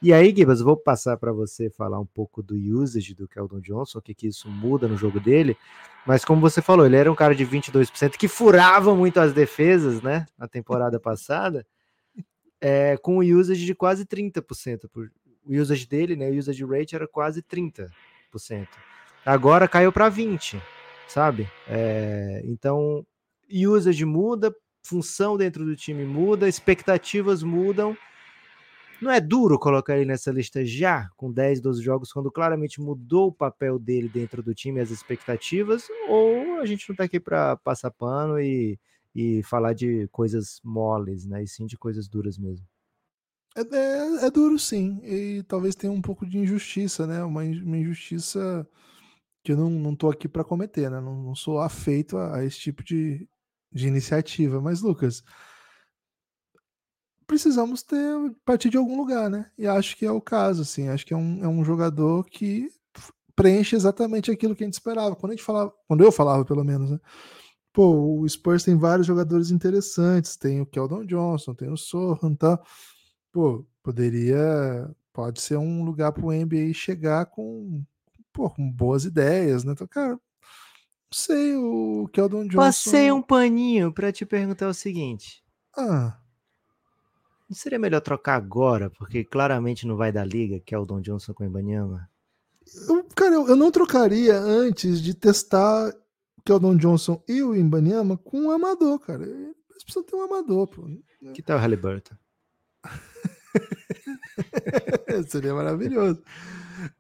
[0.04, 4.00] E aí, Gibas, vou passar para você falar um pouco do usage do Keldon Johnson,
[4.00, 5.56] o que, que isso muda no jogo dele.
[6.06, 10.02] Mas como você falou, ele era um cara de 22% que furava muito as defesas,
[10.02, 10.26] né?
[10.38, 11.66] Na temporada passada,
[12.60, 14.90] é, com o usage de quase 30%.
[14.92, 15.10] Por,
[15.46, 16.30] o usage dele, né?
[16.30, 17.90] O usage rate era quase 30%.
[19.26, 20.62] Agora caiu para 20%,
[21.08, 21.50] sabe?
[21.66, 23.06] É, então,
[23.50, 24.54] usage muda,
[24.86, 27.98] função dentro do time muda, expectativas mudam
[29.02, 33.28] não é duro colocar ele nessa lista já, com 10, 12 jogos, quando claramente mudou
[33.28, 35.88] o papel dele dentro do time, as expectativas?
[36.08, 38.80] Ou a gente não tá aqui para passar pano e,
[39.14, 41.44] e falar de coisas moles, né?
[41.44, 42.66] E sim de coisas duras mesmo?
[43.56, 45.00] É, é, é, duro, sim.
[45.04, 47.24] E talvez tenha um pouco de injustiça, né?
[47.24, 48.68] Uma, uma injustiça
[49.44, 51.00] que eu não, não tô aqui para cometer, né?
[51.00, 53.28] Não, não sou afeito a, a, esse tipo de,
[53.72, 54.60] de iniciativa.
[54.62, 55.24] Mas, Lucas,
[57.34, 57.98] precisamos ter
[58.46, 59.50] partir de algum lugar, né?
[59.58, 60.88] E acho que é o caso, assim.
[60.88, 62.70] Acho que é um, é um jogador que
[63.36, 65.16] preenche exatamente aquilo que a gente esperava.
[65.16, 67.00] Quando a gente falava, quando eu falava, pelo menos, né?
[67.74, 70.38] Pô, o Spurs tem vários jogadores interessantes.
[70.38, 72.60] Tem o Keldon Johnson, tem o Sohan, tá?
[73.32, 77.84] Pô, poderia, pode ser um lugar para o NBA chegar com,
[78.32, 79.72] pô, com boas ideias, né?
[79.72, 80.20] Então, cara, não
[81.12, 82.58] sei, o Keldon Johnson.
[82.58, 85.44] Passei um paninho para te perguntar o seguinte.
[85.76, 86.20] Ah.
[87.50, 91.02] Não seria melhor trocar agora, porque claramente não vai dar liga, que é o Don
[91.02, 92.10] Johnson com o Ibanyama?
[92.88, 95.94] Eu, cara, eu, eu, não trocaria antes de testar
[96.46, 99.24] que é o Don Johnson e o Ibanyama com um amador, cara.
[99.24, 100.90] Eles precisam ter um amador, pô.
[101.34, 102.16] Que tal o Halliburton?
[105.28, 106.22] Seria maravilhoso.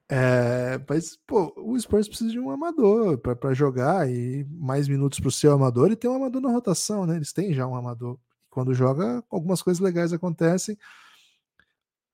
[0.07, 5.27] É, mas, pô, o Spurs precisa de um amador para jogar e mais minutos para
[5.27, 7.15] o seu amador e ter um amador na rotação, né?
[7.15, 8.17] Eles têm já um amador
[8.53, 10.77] quando joga, algumas coisas legais acontecem.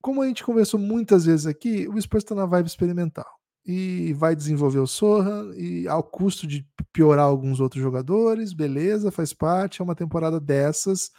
[0.02, 3.28] Como a gente conversou muitas vezes aqui, o Spurs está na vibe experimental
[3.66, 9.34] e vai desenvolver o Sorra e ao custo de piorar alguns outros jogadores, beleza, faz
[9.34, 11.12] parte, é uma temporada dessas.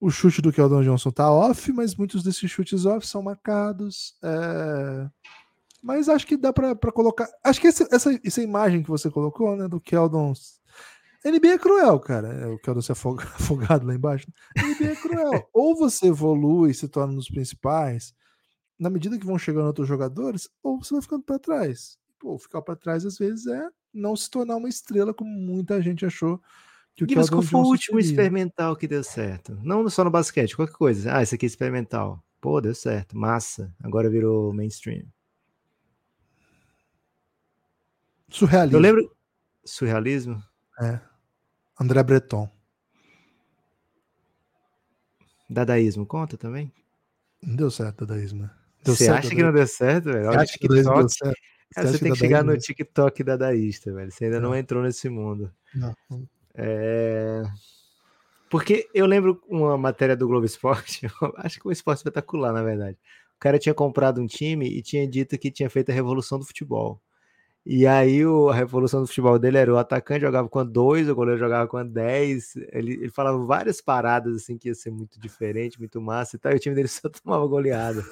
[0.00, 4.14] O chute do Keldon Johnson tá off, mas muitos desses chutes off são marcados.
[4.22, 5.08] É...
[5.82, 7.28] Mas acho que dá para colocar.
[7.42, 10.32] Acho que essa, essa, essa imagem que você colocou, né, do Keldon.
[11.24, 12.28] NBA é cruel, cara.
[12.28, 14.26] É, o se afoga, afogado lá embaixo.
[14.56, 15.48] NBA é cruel.
[15.52, 18.14] ou você evolui, se torna um dos principais,
[18.78, 21.98] na medida que vão chegando outros jogadores, ou você vai ficando para trás.
[22.18, 26.04] Pô, ficar para trás às vezes é não se tornar uma estrela, como muita gente
[26.04, 26.40] achou
[26.94, 28.10] que o Gibbs, qual foi o último seria.
[28.10, 29.56] experimental que deu certo?
[29.62, 31.16] Não só no basquete, qualquer coisa.
[31.16, 32.22] Ah, esse aqui é experimental.
[32.40, 33.16] Pô, deu certo.
[33.16, 33.72] Massa.
[33.82, 35.04] Agora virou mainstream.
[38.28, 38.76] Surrealismo.
[38.76, 39.16] Eu lembro.
[39.64, 40.42] Surrealismo?
[40.80, 41.00] É.
[41.80, 42.50] André Breton.
[45.48, 46.72] Dadaísmo, conta também?
[47.42, 48.42] Não deu certo, dadaísmo.
[48.42, 48.50] Né?
[48.84, 50.28] Deu você certo, acha que não deu certo, velho?
[50.28, 51.38] Olha acha que deu certo?
[51.74, 54.10] Cara, você, você tem que chegar no TikTok dadaísta, velho.
[54.10, 55.52] Você ainda não, não entrou nesse mundo.
[55.74, 55.94] Não.
[56.54, 57.42] É...
[58.50, 62.98] Porque eu lembro uma matéria do Globo Esporte, acho que o Esporte Espetacular, na verdade.
[63.36, 66.46] O cara tinha comprado um time e tinha dito que tinha feito a revolução do
[66.46, 67.00] futebol.
[67.70, 71.14] E aí o, a revolução do futebol dele era o atacante jogava com dois, o
[71.14, 72.56] goleiro jogava com dez.
[72.72, 76.50] Ele, ele falava várias paradas assim que ia ser muito diferente, muito massa e tal.
[76.52, 78.02] E o time dele só tomava goleada.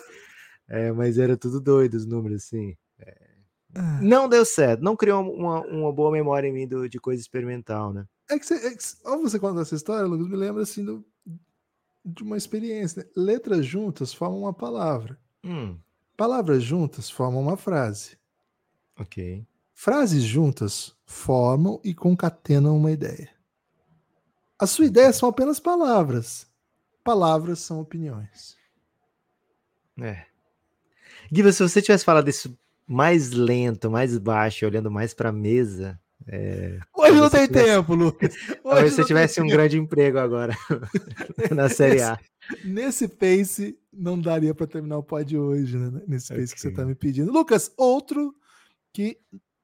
[0.68, 2.76] É, mas era tudo doido os números, assim.
[2.98, 3.16] É...
[3.74, 3.98] Ah.
[4.02, 7.94] Não deu certo, não criou uma, uma boa memória em mim do, de coisa experimental,
[7.94, 8.06] né?
[8.28, 11.02] É que você, é que, ao você contar essa história, Lucas, me lembra assim do,
[12.04, 13.04] de uma experiência.
[13.04, 13.08] Né?
[13.16, 15.18] Letras juntas formam uma palavra.
[15.42, 15.78] Hum.
[16.14, 18.18] Palavras juntas formam uma frase.
[18.98, 19.46] Ok.
[19.74, 23.30] Frases juntas formam e concatenam uma ideia.
[24.58, 26.46] A sua ideia são apenas palavras.
[27.04, 28.56] Palavras são opiniões.
[30.00, 30.24] É.
[31.30, 36.00] Guiva, se você tivesse falado isso mais lento, mais baixo, olhando mais para a mesa,
[36.28, 38.34] é, Hoje não tem tivesse, tempo, Lucas.
[38.50, 40.56] Hoje talvez você tivesse um grande emprego agora
[41.54, 42.18] na Série A.
[42.64, 46.02] Nesse pace, não daria para terminar o pod hoje, né?
[46.06, 46.54] Nesse pace okay.
[46.54, 47.30] que você está me pedindo.
[47.30, 48.34] Lucas, outro
[48.96, 49.18] que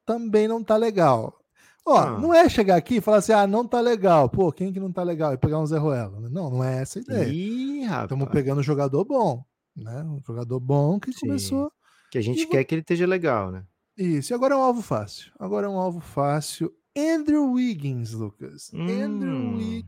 [0.04, 1.40] também não tá legal.
[1.86, 2.18] Ó, ah.
[2.20, 4.28] não é chegar aqui e falar assim, ah, não tá legal.
[4.28, 5.32] Pô, quem que não tá legal?
[5.32, 6.20] E pegar um Zé Ruela.
[6.28, 8.02] Não, não é essa a ideia.
[8.02, 9.42] Estamos pegando um jogador bom,
[9.74, 10.02] né?
[10.02, 11.20] Um jogador bom que Sim.
[11.28, 11.72] começou.
[12.10, 12.46] Que a gente e...
[12.46, 13.64] quer que ele esteja legal, né?
[13.96, 15.32] Isso, e agora é um alvo fácil.
[15.38, 16.70] Agora é um alvo fácil.
[16.94, 18.70] Andrew Wiggins, Lucas.
[18.74, 18.86] Hum.
[18.86, 19.86] Andrew Wiggins.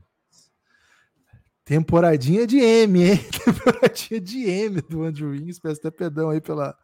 [1.66, 3.18] Temporadinha de M, hein?
[3.44, 5.58] Temporadinha de M do Andrew Wiggins.
[5.58, 6.74] Peço até perdão aí pela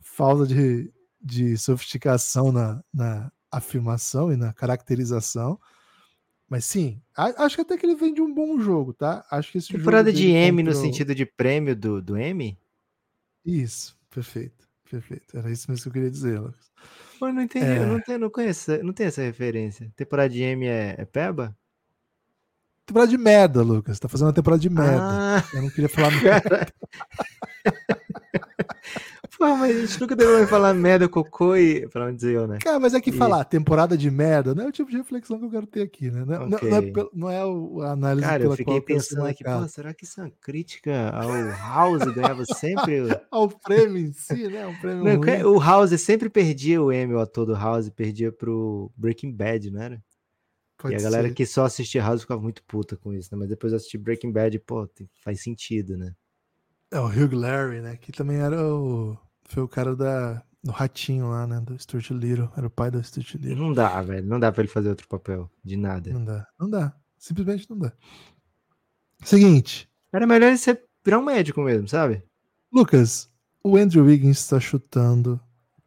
[0.00, 5.58] falta de, de sofisticação na, na afirmação e na caracterização.
[6.48, 9.24] Mas sim, acho até que ele vem de um bom jogo, tá?
[9.30, 12.58] Acho que esse Temporada de M no sentido de prêmio do, do M?
[13.44, 15.36] Isso, perfeito, perfeito.
[15.36, 16.70] Era isso mesmo que eu queria dizer, Lucas.
[17.20, 17.78] Mas não entendi, é...
[17.78, 19.92] eu não, tenho, não conheço, não tenho essa referência.
[19.94, 21.54] Temporada de M é, é Peba?
[22.86, 23.98] Temporada de merda, Lucas.
[23.98, 24.98] Tá fazendo uma temporada de merda.
[25.02, 26.66] Ah, eu não queria falar merda.
[29.38, 31.86] Pô, mas a gente nunca deu falar merda, cocô e.
[31.88, 32.58] Pra não dizer eu, né?
[32.60, 33.12] Cara, mas é que e...
[33.12, 36.10] falar temporada de merda não é o tipo de reflexão que eu quero ter aqui,
[36.10, 36.24] né?
[36.24, 36.68] Não, okay.
[36.68, 40.04] não, não, é, não é a análise Cara, eu fiquei pensando aqui, pô, será que
[40.04, 42.98] isso é uma crítica ao House ganhava sempre.
[43.30, 44.66] ao prêmio em si, né?
[44.66, 48.90] O, prêmio não, o House sempre perdia o Emmy, o ator do House, perdia pro
[48.96, 50.02] Breaking Bad, não era?
[50.76, 51.34] Pode e a galera ser.
[51.34, 53.38] que só assistia House ficava muito puta com isso, né?
[53.38, 54.88] Mas depois assistir Breaking Bad, pô,
[55.22, 56.12] faz sentido, né?
[56.90, 57.96] É o Hugh Larry, né?
[57.96, 59.16] Que também era o
[59.48, 61.60] foi o cara da, do ratinho lá, né?
[61.60, 62.50] Do Stuart Little.
[62.56, 63.56] Era o pai do Stuart Little.
[63.56, 64.26] Não dá, velho.
[64.26, 65.50] Não dá pra ele fazer outro papel.
[65.64, 66.12] De nada.
[66.12, 66.46] Não dá.
[66.60, 66.94] Não dá.
[67.18, 67.92] Simplesmente não dá.
[69.24, 69.88] Seguinte.
[70.12, 72.22] Era melhor ele ser, virar um médico mesmo, sabe?
[72.72, 73.30] Lucas,
[73.64, 75.40] o Andrew Wiggins está chutando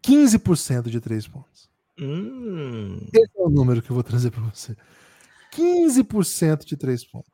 [0.03, 1.69] 15% de três pontos.
[1.99, 3.07] Hum.
[3.13, 4.75] Esse é o número que eu vou trazer para você.
[5.53, 7.30] 15% de três pontos.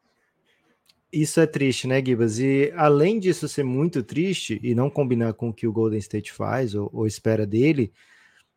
[1.11, 2.37] Isso é triste, né, Gibas?
[2.39, 6.33] E além disso ser muito triste e não combinar com o que o Golden State
[6.33, 7.93] faz ou, ou espera dele,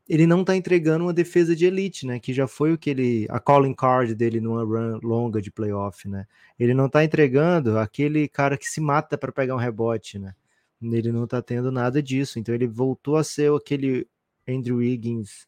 [0.09, 2.19] ele não tá entregando uma defesa de elite, né?
[2.19, 3.27] Que já foi o que ele.
[3.31, 6.27] a calling card dele numa run longa de playoff, né?
[6.59, 10.35] Ele não tá entregando aquele cara que se mata para pegar um rebote, né?
[10.83, 12.41] Ele não tá tendo nada disso.
[12.41, 14.09] Então ele voltou a ser aquele
[14.49, 15.47] Andrew Wiggins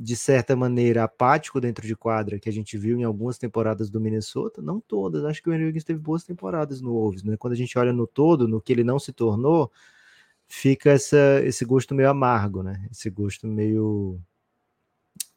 [0.00, 4.00] de certa maneira, apático dentro de quadra, que a gente viu em algumas temporadas do
[4.00, 7.36] Minnesota, não todas, acho que o Henry Wiggins teve boas temporadas no Wolves, né?
[7.36, 9.72] Quando a gente olha no todo, no que ele não se tornou,
[10.46, 12.86] fica essa, esse gosto meio amargo, né?
[12.92, 14.20] Esse gosto meio.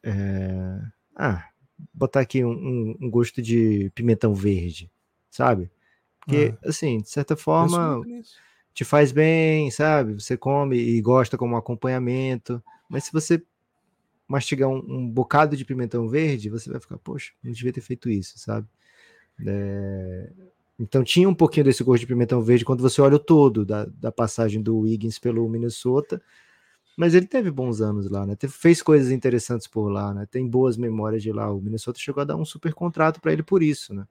[0.03, 0.79] É...
[1.15, 1.49] Ah,
[1.91, 4.91] botar aqui um, um, um, gosto de pimentão verde,
[5.31, 5.71] sabe?
[6.19, 7.99] Porque, ah, assim, de certa forma,
[8.75, 10.13] te faz bem, sabe?
[10.13, 13.43] Você come e gosta como acompanhamento, mas se você
[14.31, 18.09] mastigar um, um, bocado de pimentão verde, você vai ficar, poxa, não devia ter feito
[18.09, 18.67] isso, sabe?
[19.45, 20.31] É...
[20.79, 23.85] Então tinha um pouquinho desse gosto de pimentão verde quando você olha o todo da,
[23.85, 26.21] da passagem do Wiggins pelo Minnesota.
[26.97, 28.35] Mas ele teve bons anos lá, né?
[28.35, 30.25] Teve, fez coisas interessantes por lá, né?
[30.29, 31.51] Tem boas memórias de lá.
[31.51, 34.05] O Minnesota chegou a dar um super contrato para ele por isso, né?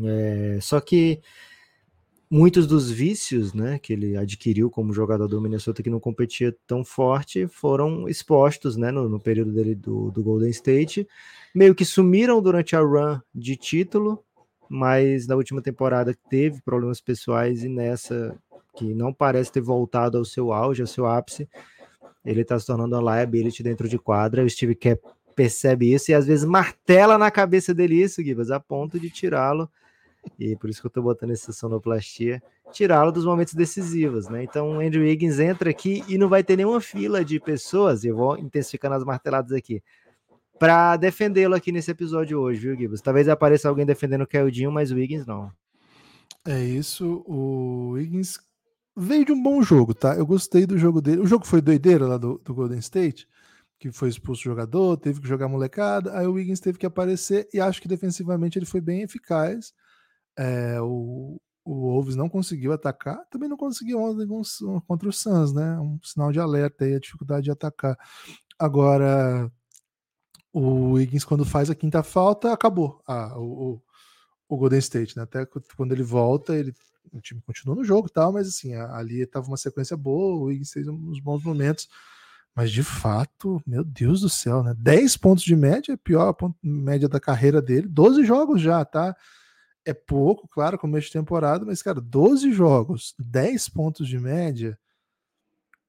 [0.00, 1.20] É, só que
[2.32, 6.82] muitos dos vícios né, que ele adquiriu como jogador do Minnesota que não competia tão
[6.82, 11.06] forte foram expostos né, no, no período dele do, do, Golden State.
[11.54, 14.24] Meio que sumiram durante a run de título,
[14.66, 18.34] mas na última temporada teve problemas pessoais e nessa
[18.74, 21.46] que não parece ter voltado ao seu auge, ao seu ápice,
[22.24, 24.42] ele está se tornando uma liability dentro de quadra.
[24.42, 24.98] O Steve Kerr
[25.36, 29.68] percebe isso e às vezes martela na cabeça dele isso, Gibas, a ponto de tirá-lo
[30.38, 32.42] e por isso que eu estou botando essa sonoplastia,
[32.72, 34.42] tirá-lo dos momentos decisivos, né?
[34.42, 38.16] Então o Andrew Wiggins entra aqui e não vai ter nenhuma fila de pessoas, eu
[38.16, 39.82] vou intensificando as marteladas aqui,
[40.58, 43.00] para defendê-lo aqui nesse episódio hoje, viu, Gibbs?
[43.00, 45.50] Talvez apareça alguém defendendo o Keldinho, mas o Wiggins não.
[46.44, 48.38] É isso, o Wiggins
[48.96, 50.14] veio de um bom jogo, tá?
[50.14, 51.20] Eu gostei do jogo dele.
[51.20, 53.26] O jogo foi doideira lá do, do Golden State,
[53.78, 57.48] que foi expulso o jogador, teve que jogar molecada, aí o Wiggins teve que aparecer
[57.52, 59.74] e acho que defensivamente ele foi bem eficaz.
[60.36, 64.26] É, o, o Wolves não conseguiu atacar, também não conseguiu ontem
[64.86, 65.78] contra o Suns, né?
[65.78, 67.96] Um sinal de alerta aí, a dificuldade de atacar.
[68.58, 69.50] Agora,
[70.52, 73.80] o Higgins, quando faz a quinta falta, acabou ah, o,
[74.48, 75.22] o, Golden State, né?
[75.22, 76.74] Até quando ele volta, ele,
[77.12, 80.50] o time continua no jogo e tal, mas assim, ali estava uma sequência boa, o
[80.50, 81.88] Higgins fez uns bons momentos.
[82.54, 84.74] Mas de fato, meu Deus do céu, né?
[84.76, 89.16] 10 pontos de média, pior média da carreira dele, 12 jogos já, tá?
[89.84, 94.78] É pouco, claro, começo de temporada, mas, cara, 12 jogos, 10 pontos de média.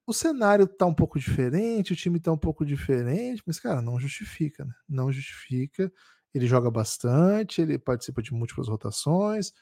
[0.05, 3.99] O cenário tá um pouco diferente, o time tá um pouco diferente, mas, cara, não
[3.99, 4.73] justifica, né?
[4.87, 5.91] Não justifica.
[6.33, 9.53] Ele joga bastante, ele participa de múltiplas rotações,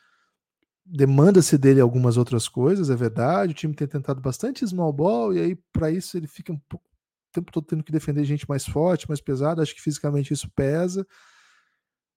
[0.86, 3.52] demanda-se dele algumas outras coisas, é verdade.
[3.52, 6.86] O time tem tentado bastante small ball, e aí, para isso, ele fica um pouco,
[6.88, 9.62] o tempo todo tendo que defender gente mais forte, mais pesada.
[9.62, 11.06] Acho que fisicamente isso pesa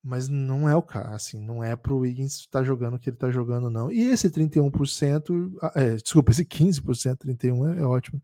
[0.05, 3.09] mas não é o caso, assim, não é pro Wiggins estar tá jogando o que
[3.09, 3.91] ele tá jogando, não.
[3.91, 8.23] E esse 31%, ah, é, desculpa, esse 15%, 31% é, é ótimo.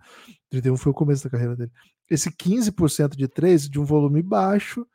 [0.52, 1.72] 31% foi o começo da carreira dele.
[2.10, 4.86] Esse 15% de 3 de um volume baixo,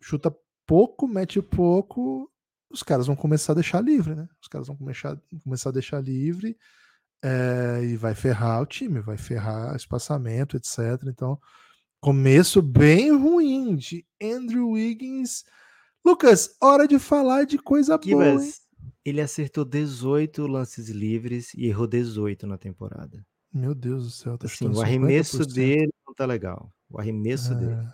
[0.00, 0.34] chuta
[0.66, 2.30] pouco, mete pouco,
[2.70, 4.26] os caras vão começar a deixar livre, né?
[4.40, 6.56] Os caras vão começar, começar a deixar livre
[7.22, 10.78] é, e vai ferrar o time, vai ferrar espaçamento, etc.
[11.06, 11.38] Então,
[12.00, 15.44] começo bem ruim de Andrew Wiggins
[16.04, 18.26] Lucas, hora de falar de coisa boa.
[18.26, 18.52] Hein?
[19.04, 23.24] Ele acertou 18 lances livres e errou 18 na temporada.
[23.52, 25.52] Meu Deus do céu, tá assim, o arremesso 50%.
[25.52, 26.72] dele não tá legal.
[26.88, 27.56] O arremesso é...
[27.56, 27.88] dele.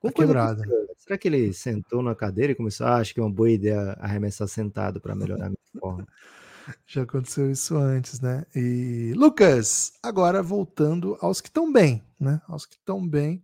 [0.00, 0.62] Tá quebrado.
[0.98, 2.86] Será que ele sentou na cadeira e começou?
[2.86, 6.06] Ah, acho que é uma boa ideia arremessar sentado para melhorar a minha forma.
[6.86, 8.44] Já aconteceu isso antes, né?
[8.54, 12.40] E Lucas, agora voltando aos que estão bem, né?
[12.46, 13.42] Aos que estão bem.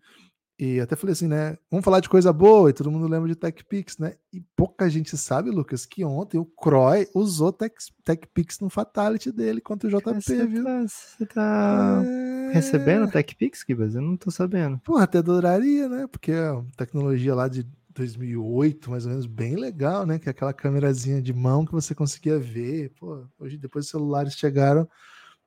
[0.57, 1.59] E até falei assim, né?
[1.69, 4.15] Vamos falar de coisa boa, e todo mundo lembra de TechPix, né?
[4.33, 7.75] E pouca gente sabe, Lucas, que ontem o Croy usou Tech,
[8.05, 10.63] TechPix no Fatality dele contra o JP, você viu?
[10.63, 12.53] Tá, você tá é...
[12.53, 13.97] recebendo TechPix, Kibas?
[13.97, 14.79] Eu não tô sabendo.
[14.79, 16.07] Pô, até adoraria, né?
[16.07, 20.21] Porque a tecnologia lá de 2008, mais ou menos, bem legal, né?
[20.21, 22.91] Que é aquela câmerazinha de mão que você conseguia ver.
[22.91, 24.89] Pô, hoje, depois os celulares chegaram,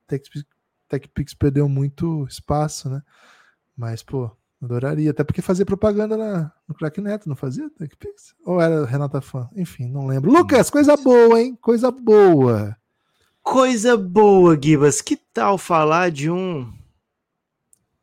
[0.06, 0.44] TechPix,
[0.86, 3.02] TechPix perdeu muito espaço, né?
[3.74, 4.30] Mas, pô,
[4.60, 7.70] Adoraria, até porque fazia propaganda na, no Crack Neto, não fazia?
[8.44, 9.48] Ou era Renata Fã?
[9.54, 10.30] Enfim, não lembro.
[10.30, 11.56] Lucas, coisa boa, hein?
[11.60, 12.76] Coisa boa.
[13.40, 15.00] Coisa boa, Gibas.
[15.00, 16.72] Que tal falar de um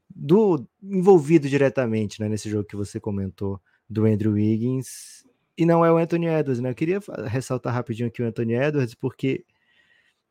[0.10, 5.26] do envolvido diretamente né, nesse jogo que você comentou do Andrew Wiggins
[5.58, 6.70] e não é o Anthony Edwards, né?
[6.70, 9.46] Eu queria ressaltar rapidinho aqui o Anthony Edwards porque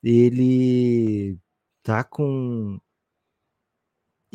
[0.03, 1.39] ele
[1.83, 2.79] tá com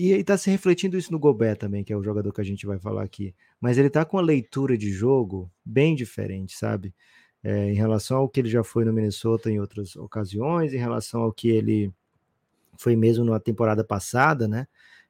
[0.01, 2.65] e está se refletindo isso no Gobert também, que é o jogador que a gente
[2.65, 3.35] vai falar aqui.
[3.59, 6.95] Mas ele está com uma leitura de jogo bem diferente, sabe?
[7.43, 11.23] É, em relação ao que ele já foi no Minnesota em outras ocasiões, em relação
[11.23, 11.91] ao que ele
[12.77, 14.67] foi mesmo na temporada passada, né?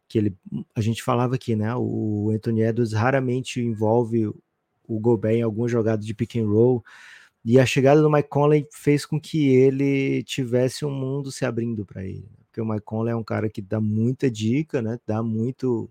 [0.07, 0.35] Que ele,
[0.73, 1.71] a gente falava aqui, né?
[1.75, 4.25] O Anthony Edwards raramente envolve
[4.87, 6.83] o Gobert em alguma jogada de pick and roll.
[7.45, 11.85] E a chegada do Mike Conley fez com que ele tivesse um mundo se abrindo
[11.85, 14.99] para ele porque o Mike Conley é um cara que dá muita dica, né?
[15.05, 15.89] Dá muito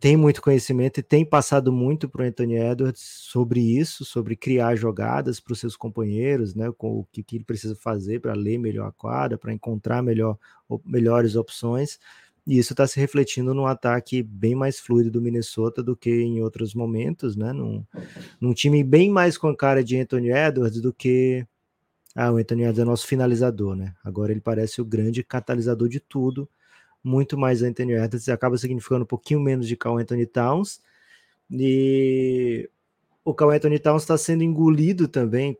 [0.00, 4.74] tem muito conhecimento e tem passado muito para o Anthony Edwards sobre isso, sobre criar
[4.74, 6.72] jogadas para os seus companheiros, né?
[6.76, 10.36] Com o que, que ele precisa fazer para ler melhor a quadra, para encontrar melhor,
[10.84, 12.00] melhores opções.
[12.44, 16.42] E isso está se refletindo num ataque bem mais fluido do Minnesota do que em
[16.42, 17.52] outros momentos, né?
[17.52, 17.84] Num,
[18.40, 21.46] num time bem mais com a cara de Anthony Edwards do que
[22.14, 23.94] Ah, o Anthony Edwards é nosso finalizador, né?
[24.04, 26.48] Agora ele parece o grande catalisador de tudo.
[27.02, 30.80] Muito mais Anthony Edwards, acaba significando um pouquinho menos de Carl Anthony Towns.
[31.50, 32.68] E
[33.24, 35.58] o Carl Anthony Towns está sendo engolido também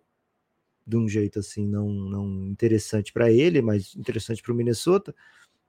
[0.87, 5.15] de um jeito assim não, não interessante para ele, mas interessante para o Minnesota,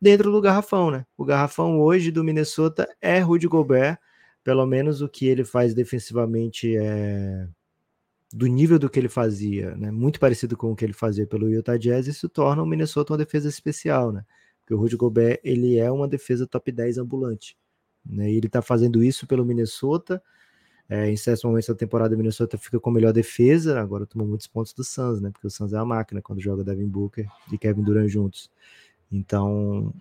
[0.01, 1.05] dentro do garrafão, né?
[1.17, 3.97] O garrafão hoje do Minnesota é Rudy Gobert,
[4.43, 7.47] pelo menos o que ele faz defensivamente é
[8.33, 9.91] do nível do que ele fazia, né?
[9.91, 13.17] Muito parecido com o que ele fazia pelo Utah Jazz, isso torna o Minnesota uma
[13.17, 14.25] defesa especial, né?
[14.59, 17.55] Porque o Rudy Gobert, ele é uma defesa top 10 ambulante,
[18.03, 18.31] né?
[18.31, 20.21] E ele tá fazendo isso pelo Minnesota,
[20.89, 23.79] é, em certos momentos da temporada, o Minnesota fica com melhor defesa.
[23.79, 25.29] Agora tomou muitos pontos do Suns, né?
[25.31, 28.49] Porque o Suns é a máquina quando joga Devin Booker e Kevin Durant juntos.
[29.11, 29.93] Então,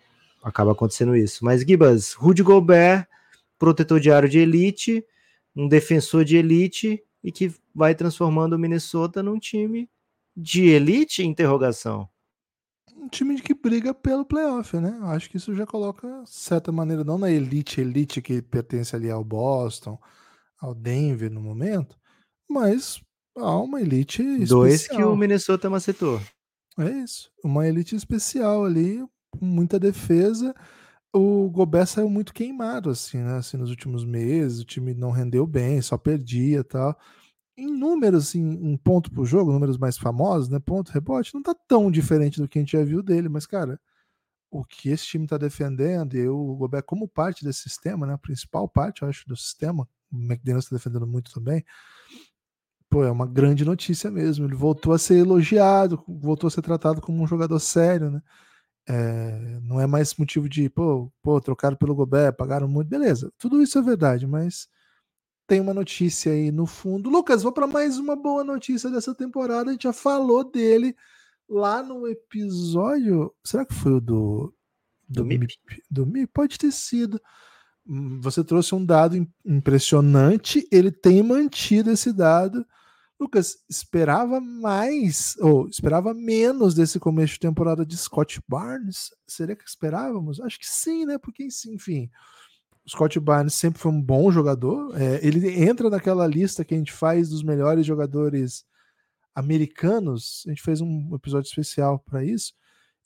[0.43, 1.45] acaba acontecendo isso.
[1.45, 3.07] Mas, Gibas, Rudy Gobert,
[3.59, 5.05] protetor de aro de elite,
[5.55, 9.89] um defensor de elite e que vai transformando o Minnesota num time
[10.37, 11.23] de elite?
[11.23, 12.09] Interrogação.
[12.97, 14.99] Um time que briga pelo playoff, né?
[15.03, 19.11] Acho que isso já coloca, de certa maneira, não na elite, elite que pertence ali
[19.11, 19.99] ao Boston,
[20.61, 21.97] ao Denver no momento,
[22.49, 23.03] mas
[23.37, 24.99] há uma elite Dois especial.
[24.99, 26.21] que o Minnesota macetou.
[26.79, 27.31] É isso.
[27.45, 29.05] Uma elite especial ali,
[29.41, 30.55] muita defesa.
[31.15, 33.37] O Gobert saiu muito queimado, assim, né?
[33.37, 36.99] Assim, nos últimos meses, o time não rendeu bem, só perdia tal.
[37.57, 40.59] Em números, assim, em ponto por jogo, números mais famosos, né?
[40.59, 43.79] Ponto, rebote, não tá tão diferente do que a gente já viu dele, mas, cara,
[44.51, 48.15] o que esse time tá defendendo, e o Gobert como parte desse sistema, né?
[48.15, 51.65] A principal parte, eu acho, do sistema, o McDaniels está defendendo muito também.
[52.91, 54.47] Pô, é uma grande notícia mesmo.
[54.47, 58.23] Ele voltou a ser elogiado, voltou a ser tratado como um jogador sério, né?
[58.89, 63.33] É, não é mais motivo de, pô, pô, trocaram pelo Gobert, pagaram muito, beleza.
[63.39, 64.69] Tudo isso é verdade, mas
[65.47, 67.11] tem uma notícia aí no fundo.
[67.11, 69.71] Lucas, vou para mais uma boa notícia dessa temporada.
[69.71, 70.97] A gente já falou dele
[71.49, 73.33] lá no episódio.
[73.45, 74.55] Será que foi o do
[75.09, 75.59] do, do MIP?
[75.91, 76.33] Do MIP?
[76.33, 77.21] Pode ter sido
[77.85, 82.65] você trouxe um dado impressionante, ele tem mantido esse dado.
[83.23, 89.11] Lucas, esperava mais, ou esperava menos desse começo de temporada de Scott Barnes?
[89.27, 90.41] Seria que esperávamos?
[90.41, 91.19] Acho que sim, né?
[91.19, 92.11] Porque, enfim,
[92.85, 95.01] o Scott Barnes sempre foi um bom jogador.
[95.01, 98.65] É, ele entra naquela lista que a gente faz dos melhores jogadores
[99.35, 100.43] americanos.
[100.47, 102.53] A gente fez um episódio especial para isso.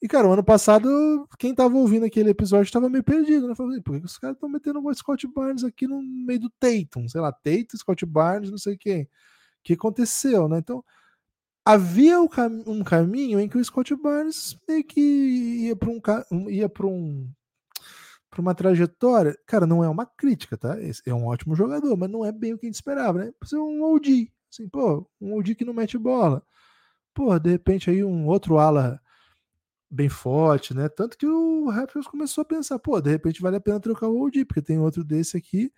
[0.03, 3.55] E, cara, o ano passado, quem tava ouvindo aquele episódio tava meio perdido, né?
[3.55, 6.51] Falei, assim, por que os caras estão metendo o Scott Barnes aqui no meio do
[6.59, 7.09] Tatum?
[7.09, 9.09] Sei lá, Tatum, Scott Barnes, não sei quem.
[9.67, 10.59] Que aconteceu, né?
[10.59, 10.85] Então,
[11.65, 15.91] havia um, cam caminho em que o Scott Barnes meio que ia para
[16.31, 17.29] um, ia para um
[18.31, 20.77] para uma trajetória, cara, não é uma crítica, tá?
[21.07, 23.33] é um ótimo jogador, mas não é bem o que a gente esperava, né?
[23.45, 26.43] Ser um OG, assim, pô, um OG que não mete bola.
[27.15, 29.01] Pô, de repente aí um outro ala
[29.91, 30.89] bem forte, né?
[30.89, 34.23] Tanto que o Raptors começou a pensar, pô, de repente vale a pena trocar o
[34.23, 35.73] OG, porque tem outro desse aqui.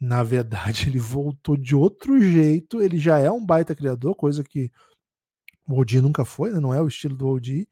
[0.00, 4.70] Na verdade, ele voltou de outro jeito, ele já é um baita criador, coisa que
[5.66, 6.60] o OG nunca foi, né?
[6.60, 7.66] Não é o estilo do OG.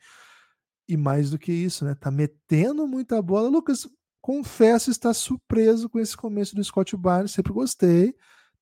[0.89, 1.95] E mais do que isso, né?
[1.95, 3.49] Tá metendo muita bola.
[3.49, 3.89] Lucas,
[4.20, 8.14] confesso estar surpreso com esse começo do Scott Barnes, sempre gostei.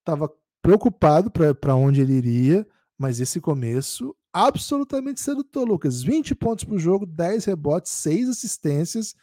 [0.04, 0.30] Tava
[0.62, 2.66] preocupado para onde ele iria,
[2.98, 6.02] mas esse começo absolutamente sedutor, Lucas.
[6.02, 9.14] 20 pontos por jogo, 10 rebotes, 6 assistências,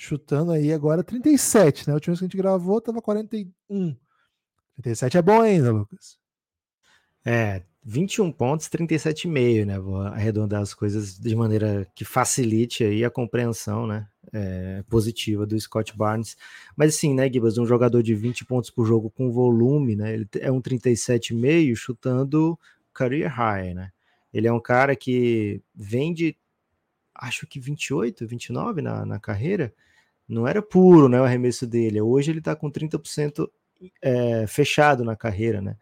[0.00, 1.92] chutando aí agora 37, né?
[1.92, 3.96] A última vez que a gente gravou tava 41.
[4.76, 6.16] 37 é bom ainda, Lucas.
[7.26, 9.76] É, 21 pontos, 37,5, né?
[9.80, 14.06] Vou arredondar as coisas de maneira que facilite aí a compreensão, né?
[14.32, 16.36] É, positiva do Scott Barnes.
[16.76, 20.14] Mas sim, né, Gibas, um jogador de 20 pontos por jogo com volume, né?
[20.14, 22.56] Ele é um 37,5 chutando
[22.94, 23.90] career high, né?
[24.32, 26.36] Ele é um cara que vende,
[27.12, 29.74] acho que 28, 29 na, na carreira.
[30.28, 32.00] Não era puro né, o arremesso dele.
[32.00, 33.48] Hoje ele está com 30%
[34.02, 35.76] é, fechado na carreira, né?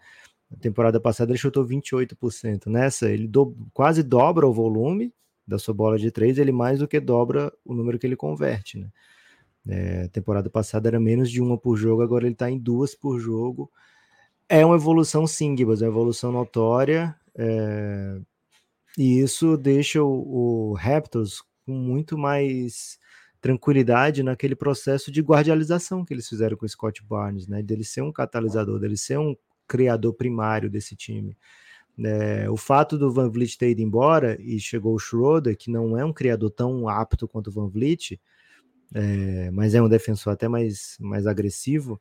[0.50, 2.66] Na temporada passada ele chutou 28%.
[2.66, 5.12] Nessa, ele do, quase dobra o volume
[5.46, 8.78] da sua bola de três, ele mais do que dobra o número que ele converte,
[8.78, 8.88] né?
[9.68, 13.18] É, temporada passada era menos de uma por jogo, agora ele está em duas por
[13.18, 13.70] jogo.
[14.48, 17.16] É uma evolução sim, Gibas, é uma evolução notória.
[17.36, 18.20] É,
[18.96, 22.98] e isso deixa o, o Raptors com muito mais
[23.46, 27.62] tranquilidade naquele processo de guardialização que eles fizeram com o Scott Barnes, né?
[27.62, 29.36] Dele ser um catalisador, dele ser um
[29.68, 31.38] criador primário desse time.
[31.96, 35.96] É, o fato do Van Vliet ter ido embora e chegou o Schroeder, que não
[35.96, 38.20] é um criador tão apto quanto o Van Vliet,
[38.92, 42.00] é, mas é um defensor até mais, mais agressivo,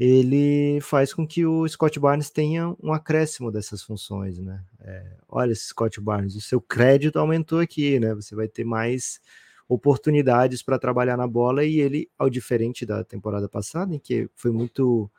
[0.00, 4.64] ele faz com que o Scott Barnes tenha um acréscimo dessas funções, né?
[4.80, 8.14] É, olha, Scott Barnes, o seu crédito aumentou aqui, né?
[8.14, 9.20] Você vai ter mais
[9.68, 14.50] oportunidades para trabalhar na bola e ele, ao diferente da temporada passada, em que foi
[14.50, 15.10] muito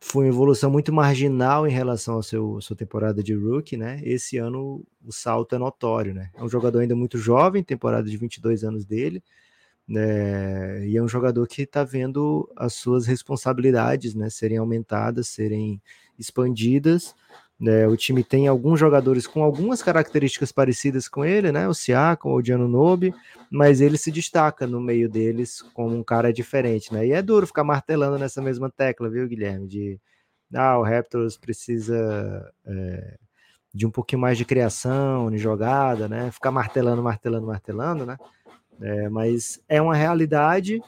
[0.00, 4.00] foi uma evolução muito marginal em relação à seu sua temporada de rookie, né?
[4.04, 6.30] Esse ano o salto é notório, né?
[6.34, 9.22] É um jogador ainda muito jovem, temporada de 22 anos dele,
[9.88, 10.86] né?
[10.86, 15.80] E é um jogador que está vendo as suas responsabilidades, né, serem aumentadas, serem
[16.18, 17.14] expandidas.
[17.58, 17.86] Né?
[17.86, 21.68] O time tem alguns jogadores com algumas características parecidas com ele, né?
[21.68, 23.14] O Siakam, o Diano Nobe,
[23.50, 27.06] mas ele se destaca no meio deles como um cara diferente, né?
[27.06, 29.68] E é duro ficar martelando nessa mesma tecla, viu, Guilherme?
[29.68, 30.00] De
[30.52, 33.16] ah, o Raptors precisa é,
[33.72, 36.30] de um pouquinho mais de criação, de jogada, né?
[36.30, 38.16] Ficar martelando, martelando, martelando, né?
[38.80, 40.82] É, mas é uma realidade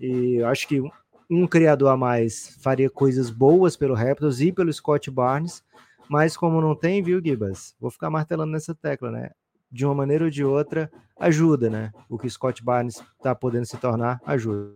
[0.00, 0.82] e eu acho que
[1.30, 5.62] um criador a mais faria coisas boas pelo Raptors e pelo Scott Barnes,
[6.08, 7.74] mas como não tem, viu, Gibas?
[7.80, 9.30] Vou ficar martelando nessa tecla, né?
[9.70, 11.92] De uma maneira ou de outra, ajuda, né?
[12.08, 14.74] O que Scott Barnes está podendo se tornar, ajuda.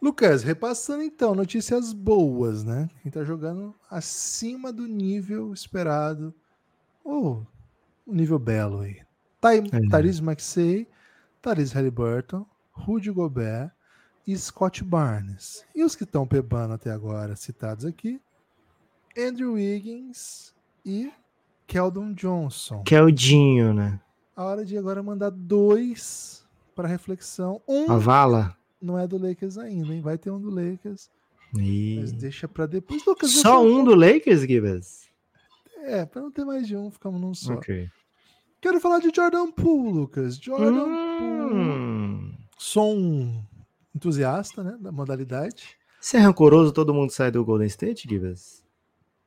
[0.00, 2.88] Lucas, repassando então, notícias boas, né?
[3.02, 6.34] Quem tá jogando acima do nível esperado.
[7.02, 7.46] Ou
[8.06, 9.00] oh, um nível belo aí.
[9.40, 9.88] Ty é.
[9.88, 10.86] Tyrese Maxey,
[11.40, 13.70] Tyrese Halliburton, Rudy Gobert
[14.26, 15.64] e Scott Barnes.
[15.74, 18.20] E os que estão pebando até agora, citados aqui,
[19.18, 20.54] Andrew Wiggins
[20.84, 21.10] e
[21.66, 22.82] Keldon Johnson.
[22.82, 24.00] Keldinho, né?
[24.34, 27.62] A hora de agora mandar dois para reflexão.
[27.66, 30.00] Um a vala não é do Lakers ainda, hein?
[30.00, 31.10] Vai ter um do Lakers.
[31.56, 31.96] E...
[32.00, 33.04] Mas deixa para depois.
[33.06, 35.08] Lucas, só um do Lakers, Gibbs?
[35.78, 37.54] É, para não ter mais de um, ficamos num só.
[37.54, 37.88] Ok.
[38.60, 40.36] Quero falar de Jordan Poole, Lucas.
[40.36, 42.30] Jordan hum.
[42.30, 42.38] Poole.
[42.58, 43.44] Sou um
[43.94, 45.76] entusiasta, né, da modalidade.
[46.00, 48.65] Você é rancoroso, todo mundo sai do Golden State, Gibbs?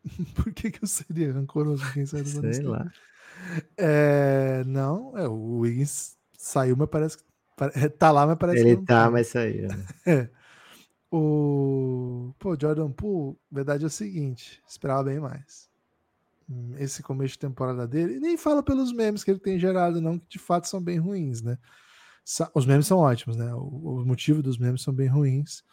[0.35, 2.91] Por que, que eu seria rancoroso quem sai do Sei lá.
[3.77, 7.23] É, não, é, o Wiggins saiu, mas parece que
[7.97, 9.67] tá lá, mas parece Ele que não tá, tá, mas saiu.
[9.67, 9.85] Né?
[10.05, 10.29] É.
[11.11, 15.67] O pô, Jordan Poole, verdade é o seguinte, esperava bem mais.
[16.77, 20.19] Esse começo de temporada dele, e nem fala pelos memes que ele tem gerado, não,
[20.19, 21.57] que de fato são bem ruins, né?
[22.53, 23.51] Os memes são ótimos, né?
[23.55, 25.63] O, o motivo dos memes são bem ruins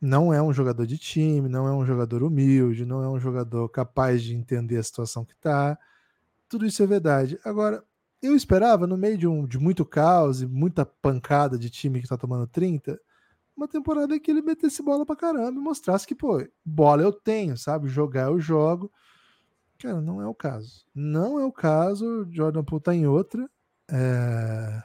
[0.00, 3.68] não é um jogador de time, não é um jogador humilde, não é um jogador
[3.68, 5.78] capaz de entender a situação que está.
[6.48, 7.38] Tudo isso é verdade.
[7.44, 7.82] Agora,
[8.22, 12.06] eu esperava, no meio de, um, de muito caos e muita pancada de time que
[12.06, 13.00] está tomando 30,
[13.56, 17.56] uma temporada que ele metesse bola pra caramba e mostrasse que, pô, bola eu tenho,
[17.56, 17.88] sabe?
[17.88, 18.92] Jogar eu jogo.
[19.78, 20.86] Cara, não é o caso.
[20.94, 22.26] Não é o caso.
[22.30, 23.48] Jordan Poole tá em outra.
[23.90, 24.82] É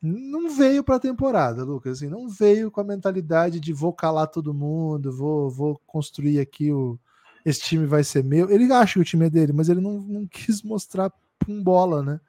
[0.00, 1.98] não veio para a temporada, Lucas.
[1.98, 6.72] Assim, não veio com a mentalidade de vou calar todo mundo, vou, vou construir aqui
[6.72, 6.98] o.
[7.44, 8.50] Esse time vai ser meu.
[8.50, 11.12] Ele acha que o time é dele, mas ele não, não quis mostrar
[11.44, 12.20] com bola, né?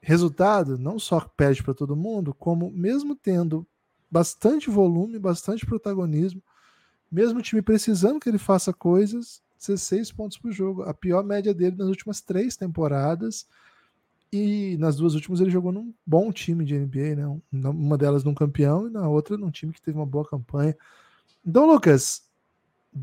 [0.00, 3.66] Resultado, não só perde para todo mundo, como mesmo tendo
[4.10, 6.40] bastante volume, bastante protagonismo,
[7.10, 10.82] mesmo o time precisando que ele faça coisas, 16 pontos por jogo.
[10.82, 13.46] A pior média dele nas últimas três temporadas
[14.32, 17.40] e nas duas últimas ele jogou num bom time de NBA, né?
[17.52, 20.76] Uma delas num campeão e na outra num time que teve uma boa campanha.
[21.44, 22.22] Então, Lucas,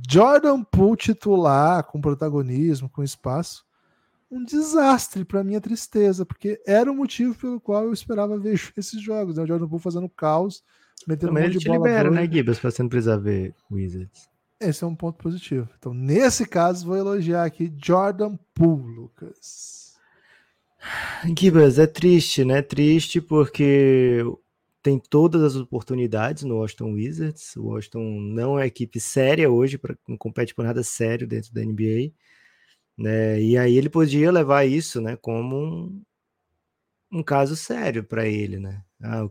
[0.09, 3.65] Jordan Poole titular, com protagonismo, com espaço,
[4.30, 9.01] um desastre para minha tristeza, porque era o motivo pelo qual eu esperava ver esses
[9.01, 9.43] jogos, né?
[9.43, 10.63] O Jordan Poole fazendo caos,
[11.07, 11.78] metendo Também um monte de bola.
[11.78, 14.28] libera, né, Gibbs, pra você não precisar ver Wizards.
[14.59, 15.69] Esse é um ponto positivo.
[15.78, 19.83] Então, nesse caso, vou elogiar aqui Jordan Poole, Lucas.
[21.38, 22.62] Gibas, é triste, né?
[22.62, 24.24] Triste porque
[24.82, 27.56] tem todas as oportunidades no Washington Wizards.
[27.56, 31.62] O Washington não é equipe séria hoje, pra, não compete por nada sério dentro da
[31.64, 32.12] NBA.
[32.98, 33.42] Né?
[33.42, 36.04] E aí ele podia levar isso né, como um,
[37.12, 38.60] um caso sério para ele.
[38.60, 38.84] Né?
[39.02, 39.30] Ah,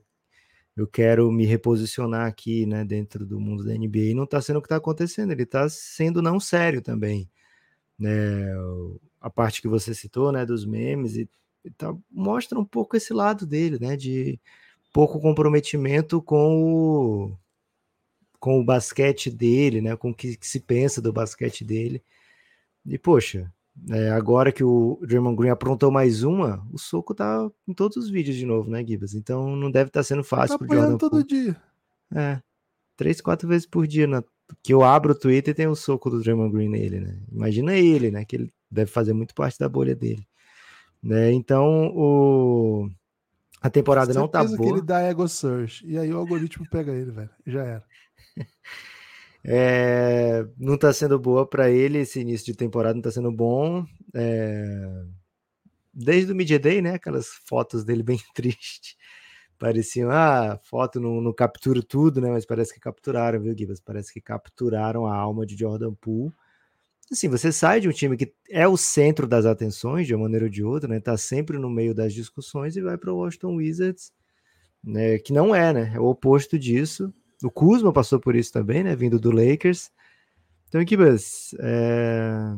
[0.76, 4.58] eu quero me reposicionar aqui né, dentro do mundo da NBA e não está sendo
[4.58, 7.30] o que está acontecendo, ele está sendo não sério também.
[7.98, 8.46] Né?
[9.20, 11.28] A parte que você citou né, dos memes e
[11.76, 13.96] tá, mostra um pouco esse lado dele, né?
[13.96, 14.40] De
[14.92, 17.36] pouco comprometimento com o,
[18.38, 19.96] com o basquete dele, né?
[19.96, 22.02] Com o que, que se pensa do basquete dele.
[22.84, 23.52] E, poxa,
[23.90, 28.10] é, agora que o Draymond Green aprontou mais uma, o soco tá em todos os
[28.10, 29.14] vídeos de novo, né, Gibas?
[29.14, 31.24] Então não deve estar tá sendo fácil tá pro Jordan todo Poole.
[31.24, 31.62] dia.
[32.14, 32.42] É,
[32.96, 34.22] três, quatro vezes por dia, né?
[34.62, 37.18] que eu abro o Twitter e tem o soco do Draymond Green nele, né?
[37.30, 38.24] Imagina ele, né?
[38.24, 40.26] Que ele deve fazer muito parte da bolha dele.
[41.02, 41.32] Né?
[41.32, 42.88] Então, o...
[43.60, 44.56] a temporada não tá boa.
[44.56, 45.84] que ele dá ego search.
[45.86, 47.30] E aí o algoritmo pega ele, velho.
[47.46, 47.84] Já era.
[49.44, 53.84] É, não está sendo boa para ele esse início de temporada, não está sendo bom.
[54.14, 55.04] É,
[55.92, 56.94] desde o Media Day, né?
[56.94, 58.96] Aquelas fotos dele bem tristes.
[59.58, 62.30] Pareciam, ah, foto não, não captura tudo, né?
[62.30, 63.80] Mas parece que capturaram, viu, Gibas?
[63.80, 66.32] Parece que capturaram a alma de Jordan Poole.
[67.10, 70.46] Assim, você sai de um time que é o centro das atenções, de uma maneira
[70.46, 71.00] ou de outra, né?
[71.00, 74.12] Tá sempre no meio das discussões e vai para o Washington Wizards,
[74.82, 75.18] né?
[75.18, 75.92] Que não é, né?
[75.94, 77.12] É o oposto disso.
[77.42, 78.96] O Kuzma passou por isso também, né?
[78.96, 79.90] Vindo do Lakers.
[80.68, 82.56] Então, Kibas, é...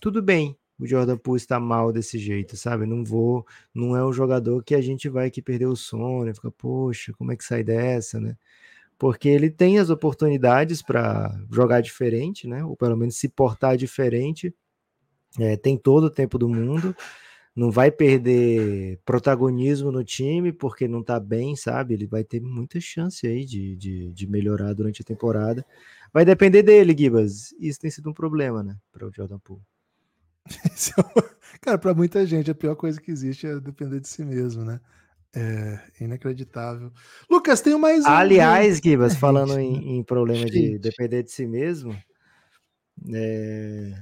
[0.00, 0.56] tudo bem.
[0.78, 2.86] O Jordan Poole está mal desse jeito, sabe?
[2.86, 6.32] Não vou, não é um jogador que a gente vai que perder o sono, né?
[6.32, 8.34] fica, poxa, como é que sai dessa, né?
[9.00, 12.64] Porque ele tem as oportunidades para jogar diferente, né?
[12.64, 14.54] Ou pelo menos se portar diferente.
[15.38, 16.94] É, tem todo o tempo do mundo
[17.54, 21.94] não vai perder protagonismo no time porque não tá bem, sabe?
[21.94, 25.64] Ele vai ter muita chance aí de, de, de melhorar durante a temporada.
[26.12, 27.52] Vai depender dele, Gibas.
[27.58, 29.62] Isso tem sido um problema, né, para o Jordan Poole.
[31.52, 34.64] É cara, para muita gente, a pior coisa que existe é depender de si mesmo,
[34.64, 34.80] né?
[35.34, 36.92] É inacreditável.
[37.30, 38.08] Lucas, tem mais um.
[38.08, 41.96] Aliás, Gibas, falando em, em problema de depender de si mesmo,
[43.14, 43.94] é,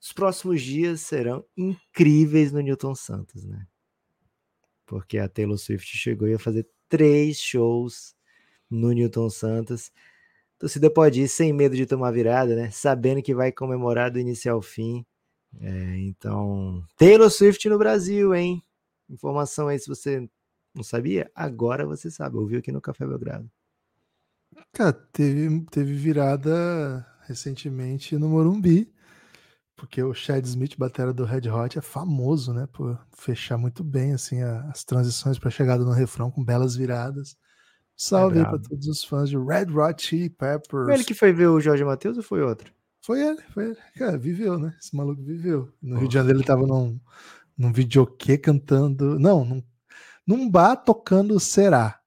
[0.00, 3.66] os próximos dias serão incríveis no Newton Santos, né?
[4.86, 8.14] Porque a Taylor Swift chegou e ia fazer três shows
[8.70, 9.92] no Newton Santos.
[10.56, 12.70] Então, se pode ir sem medo de tomar virada, né?
[12.70, 15.04] Sabendo que vai comemorar do início ao fim.
[15.60, 18.62] É, então, Taylor Swift no Brasil, hein?
[19.10, 20.28] Informação aí se você
[20.74, 22.36] não sabia, agora você sabe.
[22.36, 23.50] Ouviu aqui no Café Belgrado.
[24.72, 28.92] Cara, teve, teve virada recentemente no Morumbi.
[29.76, 32.68] Porque o Chad Smith, batera do Red Hot, é famoso, né?
[32.72, 37.36] Por fechar muito bem assim as transições para chegada no refrão com belas viradas.
[37.96, 40.84] Salve é aí para todos os fãs de Red Hot Chili Peppers.
[40.84, 42.72] Foi ele que foi ver o Jorge Matheus ou foi outro?
[43.04, 43.76] Foi ele, foi ele.
[43.96, 44.74] Cara, viveu, né?
[44.80, 45.72] Esse maluco viveu.
[45.82, 47.00] No Rio de Janeiro ele tava num,
[47.58, 49.18] num videokê cantando.
[49.18, 49.62] Não, num,
[50.26, 51.98] num bar tocando Será.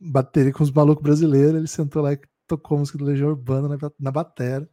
[0.00, 1.54] Bateria com os malucos brasileiros.
[1.54, 4.68] Ele sentou lá e tocou música do Legião Urbana na, na batera.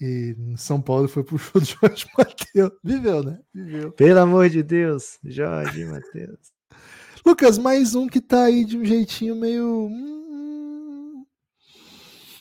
[0.00, 2.72] E em São Paulo foi pro show do Jorge Matheus.
[2.82, 3.38] Viveu, né?
[3.54, 3.92] Viveu.
[3.92, 6.52] Pelo amor de Deus, Jorge Matheus.
[7.24, 9.86] Lucas, mais um que tá aí de um jeitinho meio.
[9.86, 11.24] Hum...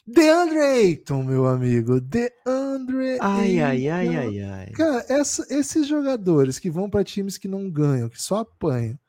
[0.05, 2.01] DeAndre Ayton, meu amigo.
[2.01, 3.63] DeAndre ai, Ayton.
[3.63, 4.71] Ai, ai, ai, ai.
[4.71, 8.99] Cara, essa, esses jogadores que vão para times que não ganham, que só apanham.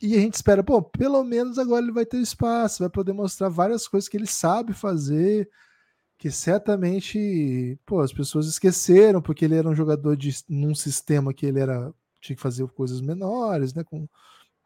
[0.00, 3.48] E a gente espera, pô, pelo menos agora ele vai ter espaço, vai poder mostrar
[3.48, 5.48] várias coisas que ele sabe fazer
[6.18, 11.44] que certamente, pô, as pessoas esqueceram porque ele era um jogador de num sistema que
[11.46, 14.08] ele era tinha que fazer coisas menores, né, com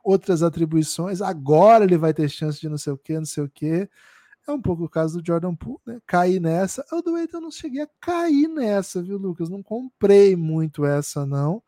[0.02, 1.20] outras atribuições.
[1.20, 3.88] Agora ele vai ter chance de não sei o que, não sei o que.
[4.48, 6.00] É um pouco o caso do Jordan Poole, né?
[6.06, 6.84] Cair nessa.
[6.90, 9.50] Eu do eu não cheguei a cair nessa, viu, Lucas?
[9.50, 11.62] Não comprei muito essa não.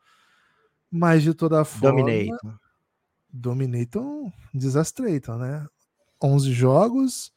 [0.89, 2.59] Mas de toda forma, Dominator.
[3.33, 5.67] Dominator, Desastrator, né?
[6.21, 7.33] 11 jogos,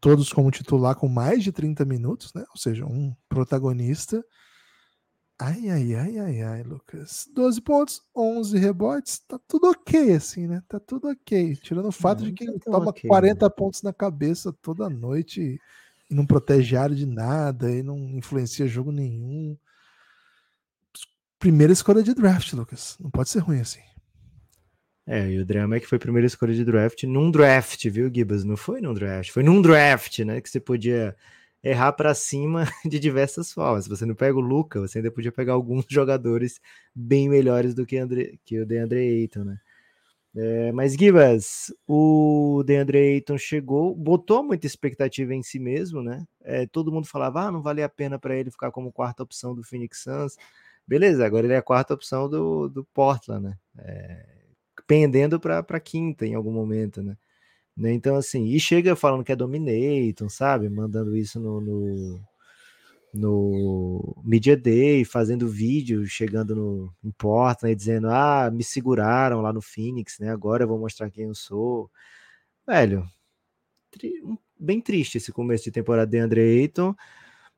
[0.00, 2.44] todos como titular com mais de 30 minutos, né?
[2.50, 4.24] Ou seja, um protagonista.
[5.38, 7.28] Ai, ai, ai, ai, ai, Lucas.
[7.34, 10.62] 12 pontos, 11 rebotes, tá tudo ok, assim, né?
[10.68, 11.56] Tá tudo ok.
[11.56, 13.54] Tirando o fato não, de que ele tá toma okay, 40 né?
[13.56, 15.58] pontos na cabeça toda noite
[16.10, 19.56] e não protege a área de nada e não influencia jogo nenhum.
[21.38, 22.96] Primeira escolha de draft, Lucas.
[23.00, 23.80] Não pode ser ruim assim.
[25.12, 28.08] É, e o drama é que foi a primeira escolha de draft num draft, viu,
[28.14, 28.44] Gibas?
[28.44, 30.40] Não foi num draft, foi num draft, né?
[30.40, 31.16] Que você podia
[31.64, 33.86] errar para cima de diversas formas.
[33.86, 36.60] Se você não pega o Luca, você ainda podia pegar alguns jogadores
[36.94, 39.58] bem melhores do que, Andre, que o DeAndre Ayton, né?
[40.36, 46.24] É, mas Gibas, o DeAndre Ayton chegou, botou muita expectativa em si mesmo, né?
[46.40, 49.56] É, todo mundo falava, ah, não valia a pena para ele ficar como quarta opção
[49.56, 50.36] do Phoenix Suns.
[50.86, 53.58] Beleza, agora ele é a quarta opção do, do Portland, né?
[53.76, 54.39] É,
[54.90, 57.16] pendendo para quinta em algum momento, né?
[57.76, 57.92] né?
[57.92, 60.68] Então, assim, e chega falando que é Dominator, sabe?
[60.68, 62.20] Mandando isso no, no,
[63.14, 69.62] no Media Day, fazendo vídeo, chegando no em Portland, dizendo: Ah, me seguraram lá no
[69.62, 70.32] Phoenix, né?
[70.32, 71.88] Agora eu vou mostrar quem eu sou.
[72.66, 73.06] Velho,
[73.92, 74.14] tri,
[74.58, 76.96] bem triste esse começo de temporada de Andre Ayton.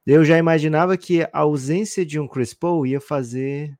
[0.06, 3.74] Eu já imaginava que a ausência de um Chris Paul ia fazer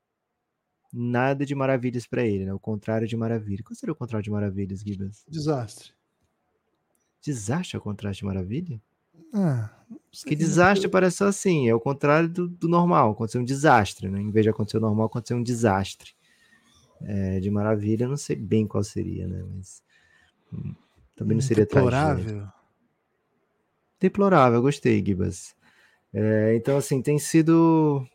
[0.93, 2.53] nada de maravilhas para ele, né?
[2.53, 3.63] O contrário de maravilha.
[3.63, 5.25] Qual seria o contrário de maravilhas, Gibas?
[5.27, 5.91] Desastre.
[7.21, 8.81] Desastre é o contrário de maravilha?
[9.33, 9.71] Ah,
[10.27, 14.21] que desastre parece só assim, é o contrário do, do, normal, aconteceu um desastre, né?
[14.21, 16.11] Em vez de acontecer o normal, aconteceu um desastre.
[17.01, 19.43] É, de maravilha, não sei bem qual seria, né?
[19.55, 19.81] Mas
[20.53, 20.75] hum,
[21.15, 22.47] também não seria deplorável.
[23.99, 25.55] Deplorável, gostei, Gibas.
[26.13, 28.07] É, então, assim, tem sido.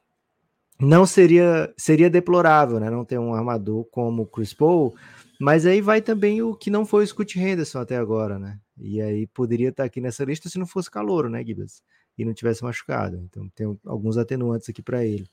[0.81, 2.91] Não seria seria deplorável, né?
[2.91, 4.95] Não ter um armador como o Chris Paul,
[5.41, 8.59] mas aí vai também o que não foi o Scott Henderson até agora, né?
[8.79, 11.83] E aí poderia estar aqui nessa lista se não fosse calouro, né, Gibas?
[12.17, 13.17] E não tivesse machucado.
[13.25, 15.29] Então tem alguns atenuantes aqui para ele.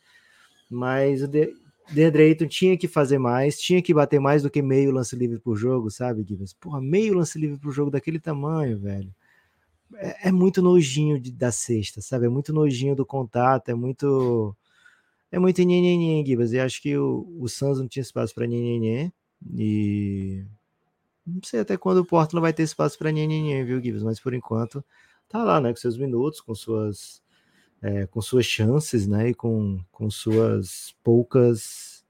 [0.70, 4.92] Mas o DeAndre Ayton tinha que fazer mais, tinha que bater mais do que meio
[4.92, 6.54] lance livre por jogo, sabe, Gibas?
[6.54, 9.14] Porra, meio lance livre por jogo daquele tamanho, velho.
[9.96, 12.26] É, é muito nojinho de, da cesta, sabe?
[12.26, 14.56] É muito nojinho do contato, é muito.
[15.32, 16.54] É muito nhenhenhen, Gibas.
[16.54, 19.12] E acho que o, o Suns não tinha espaço para nhenhenhen.
[19.56, 20.46] E.
[21.26, 24.04] Não sei até quando o Portland vai ter espaço para nhenhenhen, viu, Gibas?
[24.04, 24.84] Mas por enquanto
[25.28, 25.72] tá lá, né?
[25.72, 27.22] Com seus minutos, com suas
[27.82, 29.30] é, com suas chances, né?
[29.30, 32.04] E com, com suas poucas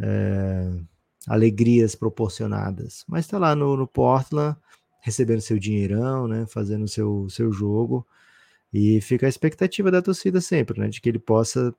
[0.00, 0.70] é,
[1.26, 3.04] alegrias proporcionadas.
[3.06, 4.56] Mas está lá no, no, Portland,
[5.00, 6.46] recebendo seu dinheirão, né?
[6.48, 8.06] Fazendo seu, seu jogo.
[8.72, 10.88] E fica a expectativa da torcida sempre, né?
[10.88, 11.74] De que ele possa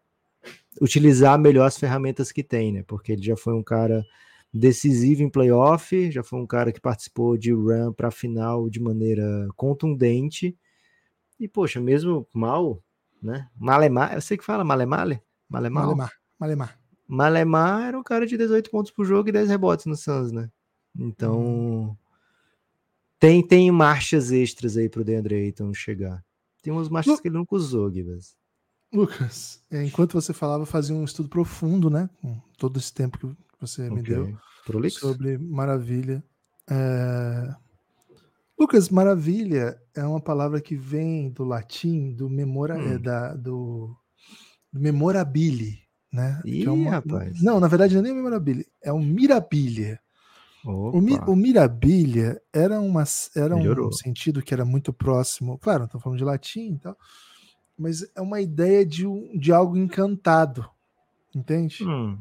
[0.81, 2.83] utilizar melhor as ferramentas que tem, né?
[2.87, 4.05] Porque ele já foi um cara
[4.53, 9.47] decisivo em playoff, já foi um cara que participou de run para final de maneira
[9.55, 10.57] contundente.
[11.39, 12.81] E, poxa, mesmo mal,
[13.21, 13.47] né?
[13.57, 15.21] Malemar, eu sei que fala Malemale?
[15.47, 15.85] Malemar?
[15.85, 16.13] Malemar.
[16.39, 16.79] Malemar.
[17.07, 20.49] Malemar era um cara de 18 pontos por jogo e 10 rebotes no Suns, né?
[20.97, 21.95] Então, hum.
[23.19, 26.23] tem, tem marchas extras aí pro DeAndre Ayton chegar.
[26.61, 27.21] Tem umas marchas Lu...
[27.21, 28.37] que ele nunca usou, Gibas.
[28.91, 32.09] Lucas, é, enquanto você falava, fazia um estudo profundo, né?
[32.21, 33.95] Com todo esse tempo que você okay.
[33.95, 34.99] me deu Prolixo.
[34.99, 36.23] sobre Maravilha.
[36.69, 37.55] É...
[38.59, 43.01] Lucas, maravilha é uma palavra que vem do latim, do memora, é, hum.
[43.01, 43.95] da, do,
[44.71, 45.79] do memorabile,
[46.11, 46.41] né?
[46.43, 47.41] Ih, é uma, rapaz.
[47.41, 49.99] Não, na verdade não é nem memorabile, é o mirabilia.
[50.65, 56.01] O, mi, o mirabilia era, uma, era um sentido que era muito próximo, claro, estou
[56.01, 56.97] falando de latim e tal,
[57.79, 59.05] mas é uma ideia de,
[59.37, 60.69] de algo encantado,
[61.33, 61.83] entende?
[61.83, 62.17] Hum.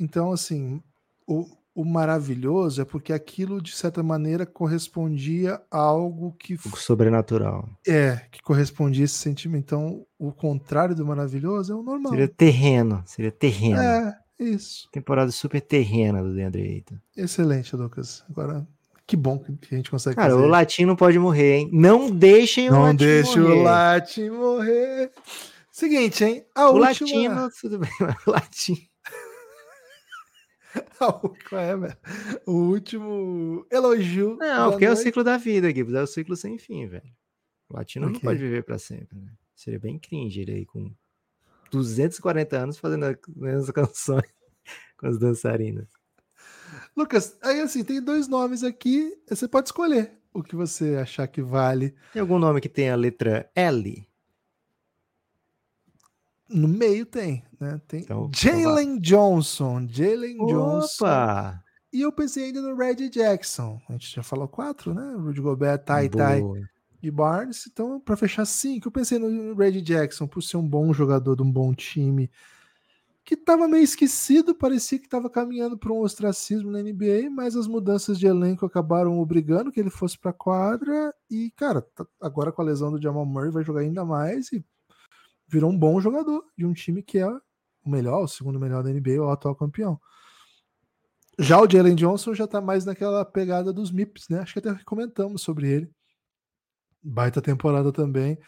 [0.00, 0.82] Então, assim,
[1.26, 6.54] o, o maravilhoso é porque aquilo, de certa maneira, correspondia a algo que.
[6.54, 7.68] O sobrenatural.
[7.86, 9.64] É, que correspondia a esse sentimento.
[9.64, 12.12] Então, o contrário do maravilhoso é o normal.
[12.12, 13.80] Seria terreno, seria terreno.
[13.80, 14.88] É, isso.
[14.90, 16.96] Temporada super terrena do Deandre Ayton.
[17.16, 18.24] Excelente, Lucas.
[18.28, 18.66] Agora,
[19.06, 20.42] que bom que a gente consegue Cara, fazer.
[20.42, 21.70] o latim não pode morrer, hein?
[21.72, 23.54] Não deixem o não latim deixe morrer.
[23.54, 25.12] o latim morrer.
[25.70, 26.46] Seguinte, hein?
[26.54, 26.86] A o última...
[26.86, 28.88] latino, tudo bem, mas o latim.
[30.98, 31.96] Qual é, velho?
[32.46, 34.36] O último elogio.
[34.40, 34.98] Não, porque noite.
[34.98, 35.94] é o ciclo da vida, Gibbs.
[35.94, 37.10] É o ciclo sem fim, velho.
[37.68, 38.14] O latino okay.
[38.14, 39.32] não pode viver para sempre, né?
[39.54, 40.92] Seria bem cringe ele aí com
[41.70, 44.32] 240 anos fazendo as mesmas canções
[44.98, 45.88] com as dançarinas.
[46.96, 49.12] Lucas, aí assim, tem dois nomes aqui.
[49.28, 51.94] Você pode escolher o que você achar que vale.
[52.12, 54.08] Tem algum nome que tem a letra L?
[56.48, 57.80] No meio tem, né?
[57.88, 59.86] Tem então, Jalen Johnson.
[59.88, 61.58] Jalen Johnson.
[61.92, 63.80] E eu pensei ainda no Red Jackson.
[63.88, 65.14] A gente já falou quatro, né?
[65.16, 66.42] Rudy Gobert, Tai Tai
[67.02, 67.66] e Barnes.
[67.66, 71.42] Então, para fechar cinco, eu pensei no Red Jackson por ser um bom jogador de
[71.42, 72.30] um bom time
[73.24, 77.66] que estava meio esquecido, parecia que estava caminhando para um ostracismo na NBA, mas as
[77.66, 82.52] mudanças de elenco acabaram obrigando que ele fosse para a quadra e, cara, tá, agora
[82.52, 84.62] com a lesão do Jamal Murray vai jogar ainda mais e
[85.48, 88.90] virou um bom jogador de um time que é o melhor, o segundo melhor da
[88.90, 89.98] NBA, o atual campeão.
[91.38, 94.40] Já o Jalen Johnson já tá mais naquela pegada dos MIPs, né?
[94.40, 95.90] Acho que até comentamos sobre ele.
[97.02, 98.38] Baita temporada também.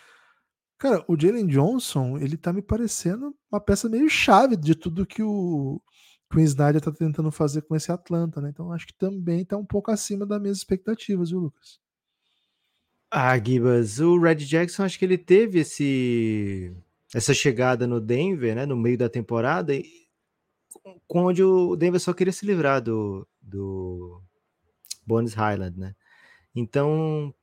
[0.78, 5.22] Cara, o Jalen Johnson, ele tá me parecendo uma peça meio chave de tudo que
[5.22, 5.80] o,
[6.30, 8.50] que Snyder tá tentando fazer com esse Atlanta, né?
[8.50, 11.80] Então acho que também tá um pouco acima das minhas expectativas, viu, Lucas?
[13.10, 16.76] Ah, Gibas, o Red Jackson, acho que ele teve esse
[17.14, 19.72] essa chegada no Denver, né, no meio da temporada,
[21.08, 24.20] onde o Denver só queria se livrar do, do
[25.06, 25.94] Bones Highland, né?
[26.54, 27.34] Então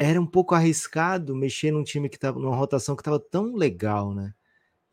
[0.00, 4.14] era um pouco arriscado mexer num time que estava numa rotação que estava tão legal,
[4.14, 4.32] né?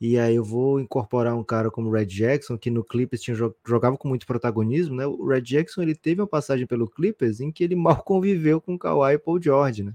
[0.02, 3.36] E aí eu vou incorporar um cara como o Red Jackson, que no Clippers tinha,
[3.66, 5.08] jogava com muito protagonismo, né?
[5.08, 8.78] O Red Jackson ele teve uma passagem pelo Clippers em que ele mal conviveu com
[8.78, 9.94] Kawhi e Paul George, né?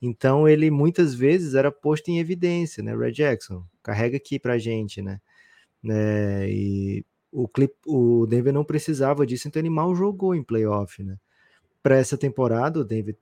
[0.00, 2.96] Então ele muitas vezes era posto em evidência, né?
[2.96, 5.20] Red Jackson, carrega aqui pra gente, né?
[5.88, 11.02] É, e o, clip, o Denver não precisava disso, então ele mal jogou em playoff,
[11.02, 11.16] né?
[11.82, 13.16] Para essa temporada, o Denver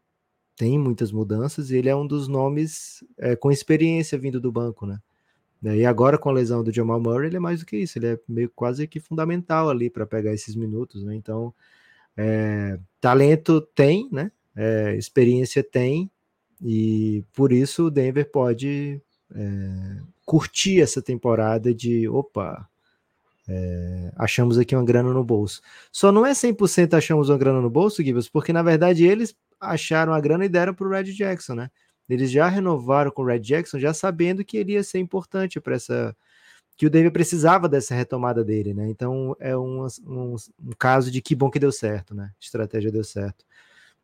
[0.56, 4.86] tem muitas mudanças e ele é um dos nomes é, com experiência vindo do banco,
[4.86, 4.98] né?
[5.62, 8.06] E agora com a lesão do Jamal Murray, ele é mais do que isso, ele
[8.08, 11.14] é meio quase que fundamental ali para pegar esses minutos, né?
[11.14, 11.54] Então,
[12.16, 14.30] é, talento tem, né?
[14.54, 16.10] É, experiência tem,
[16.62, 19.00] E por isso o Denver pode
[19.34, 22.68] é, curtir essa temporada de opa,
[23.46, 25.60] é, achamos aqui uma grana no bolso.
[25.92, 30.12] Só não é 100% achamos uma grana no bolso, Gibbs, porque na verdade eles acharam
[30.12, 31.70] a grana e deram para o Red Jackson, né?
[32.08, 35.74] Eles já renovaram com o Red Jackson, já sabendo que ele ia ser importante para
[35.76, 36.16] essa.
[36.76, 38.88] que o David precisava dessa retomada dele, né?
[38.88, 42.32] Então é um, um, um, caso de que bom que deu certo, né?
[42.40, 43.44] Estratégia deu certo.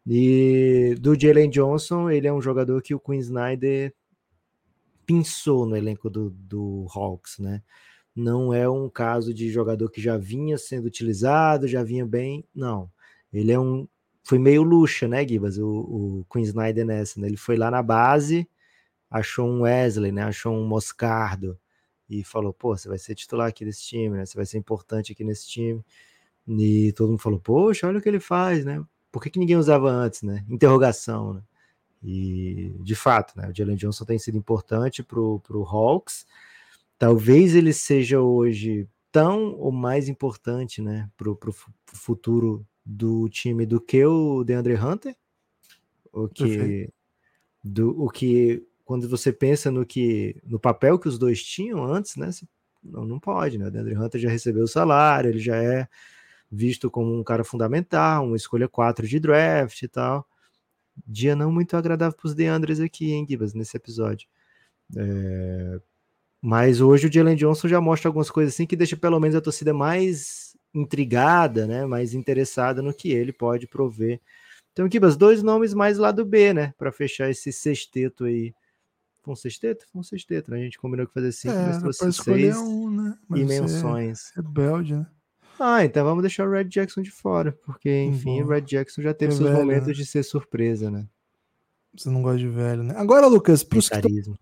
[0.06, 3.94] E do Jalen Johnson, ele é um jogador que o Queen Snyder
[5.06, 7.62] pensou no elenco do, do Hawks, né?
[8.20, 12.90] Não é um caso de jogador que já vinha sendo utilizado, já vinha bem, não.
[13.32, 13.88] Ele é um
[14.22, 15.58] foi meio luxa, né, Gibas?
[15.58, 17.26] O, o Queen Snyder nessa, né?
[17.28, 18.48] Ele foi lá na base,
[19.10, 20.22] achou um Wesley, né?
[20.24, 21.58] Achou um Moscardo
[22.08, 24.26] e falou: pô, você vai ser titular aqui desse time, né?
[24.26, 25.84] Você vai ser importante aqui nesse time.
[26.48, 28.84] E todo mundo falou: poxa, olha o que ele faz, né?
[29.10, 30.44] Por que, que ninguém usava antes, né?
[30.48, 31.42] Interrogação, né?
[32.02, 33.48] E de fato, né?
[33.48, 36.26] O Jalen Johnson tem sido importante pro, pro Hawks.
[37.00, 41.50] Talvez ele seja hoje tão ou mais importante, né, pro, pro
[41.86, 45.16] futuro do time do que o DeAndre Hunter.
[46.12, 46.92] O que,
[47.64, 52.16] do, o que quando você pensa no que no papel que os dois tinham antes,
[52.16, 52.28] né?
[52.84, 53.68] Não, não pode, né?
[53.68, 55.88] O DeAndre Hunter já recebeu o salário, ele já é
[56.52, 60.28] visto como um cara fundamental, uma escolha 4 de draft e tal.
[61.06, 64.28] Dia não muito agradável para os DeAndres aqui, hein, Gibas, nesse episódio.
[64.94, 65.80] É...
[66.42, 69.40] Mas hoje o Jalen Johnson já mostra algumas coisas assim que deixa pelo menos a
[69.40, 74.20] torcida mais intrigada, né, mais interessada no que ele pode prover.
[74.72, 78.54] Então, Kibas, dois nomes mais lá do B, né, para fechar esse sexteto aí.
[79.22, 79.84] Foi um sexteto?
[79.92, 80.60] Foi um sexteto, né?
[80.60, 83.18] A gente combinou que fazer cinco, é, mas trouxe seis um, né?
[83.28, 84.32] mas é menções.
[84.34, 85.06] É rebelde, né?
[85.58, 88.46] Ah, então vamos deixar o Red Jackson de fora, porque, enfim, uhum.
[88.46, 89.92] o Red Jackson já teve é seus velho, momentos né?
[89.92, 91.06] de ser surpresa, né?
[91.94, 92.94] Você não gosta de velho, né?
[92.96, 94.38] Agora, Lucas, para os que estão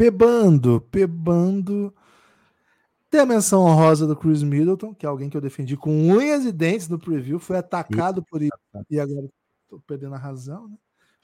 [0.00, 1.94] pebando, pebando
[3.10, 6.46] tem a menção honrosa do Chris Middleton, que é alguém que eu defendi com unhas
[6.46, 8.52] e dentes no preview, foi atacado por isso
[8.88, 9.28] e agora
[9.68, 10.76] tô perdendo a razão, né?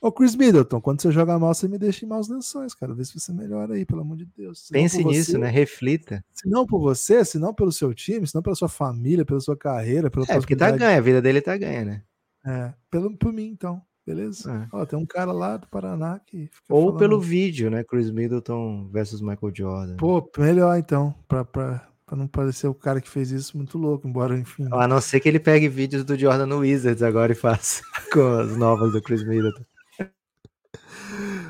[0.03, 2.93] Ô, Chris Middleton, quando você joga mal, você me deixa em maus lençóis, cara.
[2.93, 4.67] Vê se você melhora aí, pelo amor de Deus.
[4.67, 5.49] Se Pense nisso, você, né?
[5.49, 6.23] Reflita.
[6.35, 9.41] Se não por você, se não pelo seu time, se não pela sua família, pela
[9.41, 12.03] sua carreira, pela É, porque tá ganha, a vida dele tá ganha, né?
[12.45, 13.81] É, pelo, por mim, então.
[14.07, 14.53] Beleza?
[14.53, 14.69] É.
[14.71, 16.49] Ó, tem um cara lá do Paraná que.
[16.69, 16.99] Ou falando...
[16.99, 17.83] pelo vídeo, né?
[17.83, 19.97] Chris Middleton versus Michael Jordan.
[19.97, 24.07] Pô, melhor então, pra, pra, pra não parecer o cara que fez isso muito louco,
[24.07, 24.69] embora, enfim.
[24.71, 27.83] A não ser que ele pegue vídeos do Jordan no Wizards agora e faça
[28.13, 29.65] com as novas do Chris Middleton.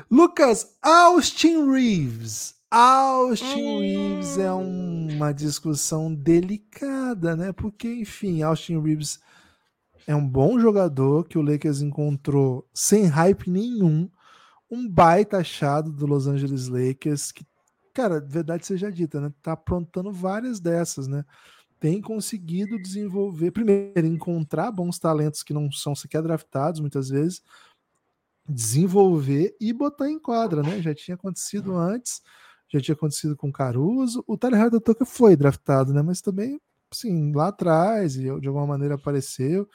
[0.09, 2.55] Lucas, Austin Reeves.
[2.71, 7.51] Austin Reeves é uma discussão delicada, né?
[7.53, 9.19] Porque, enfim, Austin Reeves
[10.07, 14.09] é um bom jogador que o Lakers encontrou sem hype nenhum.
[14.71, 17.45] Um baita achado do Los Angeles Lakers, que,
[17.93, 19.33] cara, verdade seja dita, né?
[19.41, 21.25] Tá aprontando várias dessas, né?
[21.79, 27.41] Tem conseguido desenvolver, primeiro, encontrar bons talentos que não são sequer draftados muitas vezes,
[28.47, 30.81] desenvolver e botar em quadra, né?
[30.81, 32.21] Já tinha acontecido antes,
[32.69, 34.23] já tinha acontecido com Caruso.
[34.25, 36.01] O Tyler Harder Tucker foi draftado, né?
[36.01, 36.59] Mas também,
[36.93, 39.67] sim, lá atrás, e de alguma maneira apareceu.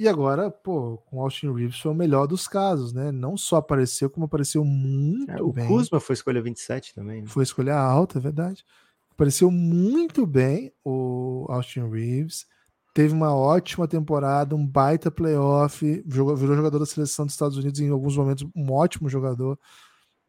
[0.00, 3.12] E agora, pô, com o Austin Reeves foi o melhor dos casos, né?
[3.12, 5.66] Não só apareceu, como apareceu muito é, o bem.
[5.66, 7.20] O Kuzma foi escolha 27 também.
[7.20, 7.28] Né?
[7.28, 8.64] Foi escolha alta, é verdade.
[9.10, 12.46] Apareceu muito bem o Austin Reeves.
[12.94, 17.78] Teve uma ótima temporada, um baita playoff, jogou, virou jogador da seleção dos Estados Unidos
[17.78, 19.58] em alguns momentos, um ótimo jogador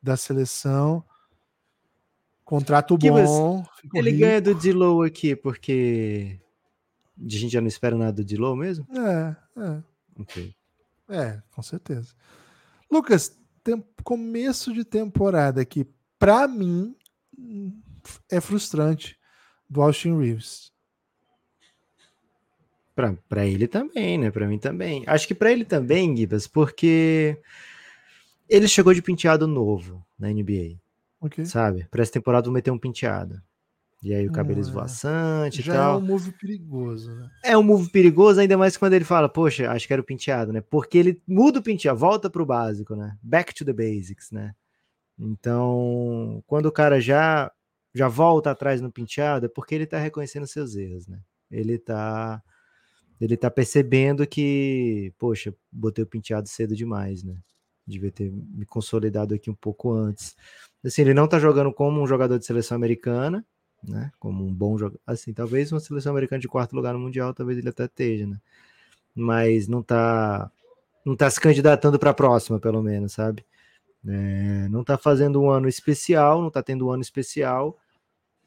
[0.04, 1.02] da seleção.
[2.44, 3.64] Contrato bom.
[3.94, 4.20] Ele rico.
[4.20, 6.42] ganha do Dilow aqui porque
[7.18, 8.86] a gente já não espera nada do Dilow mesmo?
[8.98, 9.84] É, é.
[10.20, 10.56] Ok.
[11.10, 12.14] É, com certeza.
[12.90, 13.38] Lucas,
[14.04, 15.86] começo de temporada que,
[16.18, 16.96] para mim,
[18.30, 19.18] é frustrante
[19.70, 20.72] do Austin Reeves.
[23.28, 24.30] Para ele também, né?
[24.30, 25.04] Para mim também.
[25.08, 27.42] Acho que para ele também, Gibas, porque
[28.48, 30.78] ele chegou de penteado novo na NBA.
[31.20, 31.46] Okay.
[31.46, 31.88] Sabe?
[31.90, 33.42] Para essa temporada vou meter um penteado.
[34.04, 35.94] E aí o cabelo hum, esvoaçante já e tal.
[35.94, 37.30] é um move perigoso, né?
[37.44, 40.52] É um move perigoso, ainda mais quando ele fala, poxa, acho que era o penteado,
[40.52, 40.60] né?
[40.60, 43.16] Porque ele muda o penteado, volta pro básico, né?
[43.22, 44.56] Back to the basics, né?
[45.20, 47.52] Então, quando o cara já
[47.94, 51.20] já volta atrás no penteado, é porque ele tá reconhecendo seus erros, né?
[51.52, 52.42] Ele tá
[53.20, 57.36] ele tá percebendo que, poxa, botei o penteado cedo demais, né?
[57.86, 60.36] Devia ter me consolidado aqui um pouco antes.
[60.84, 63.46] Assim, ele não tá jogando como um jogador de seleção americana,
[63.84, 64.12] né?
[64.20, 65.00] Como um bom jogador.
[65.06, 68.40] Assim, talvez uma seleção americana de quarto lugar no Mundial, talvez ele até esteja, né?
[69.16, 70.52] Mas não tá
[71.06, 73.46] não tá se candidatando para a próxima, pelo menos, sabe?
[74.08, 77.78] É, não está fazendo um ano especial, não está tendo um ano especial.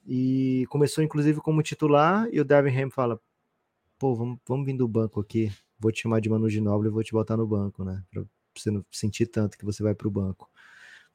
[0.07, 2.29] E começou, inclusive, como titular.
[2.33, 3.21] E o Devin Ham fala:
[3.99, 5.53] pô, vamos, vamos vir do banco aqui.
[5.79, 8.03] Vou te chamar de Manu Ginóbili e vou te botar no banco, né?
[8.11, 8.23] Pra
[8.57, 10.49] você não sentir tanto que você vai para o banco.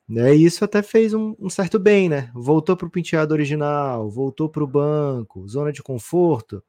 [0.10, 2.32] Né, isso até fez um, um, certo bem, né?
[2.34, 6.64] Voltou para o penteado original, voltou para o banco, zona de conforto.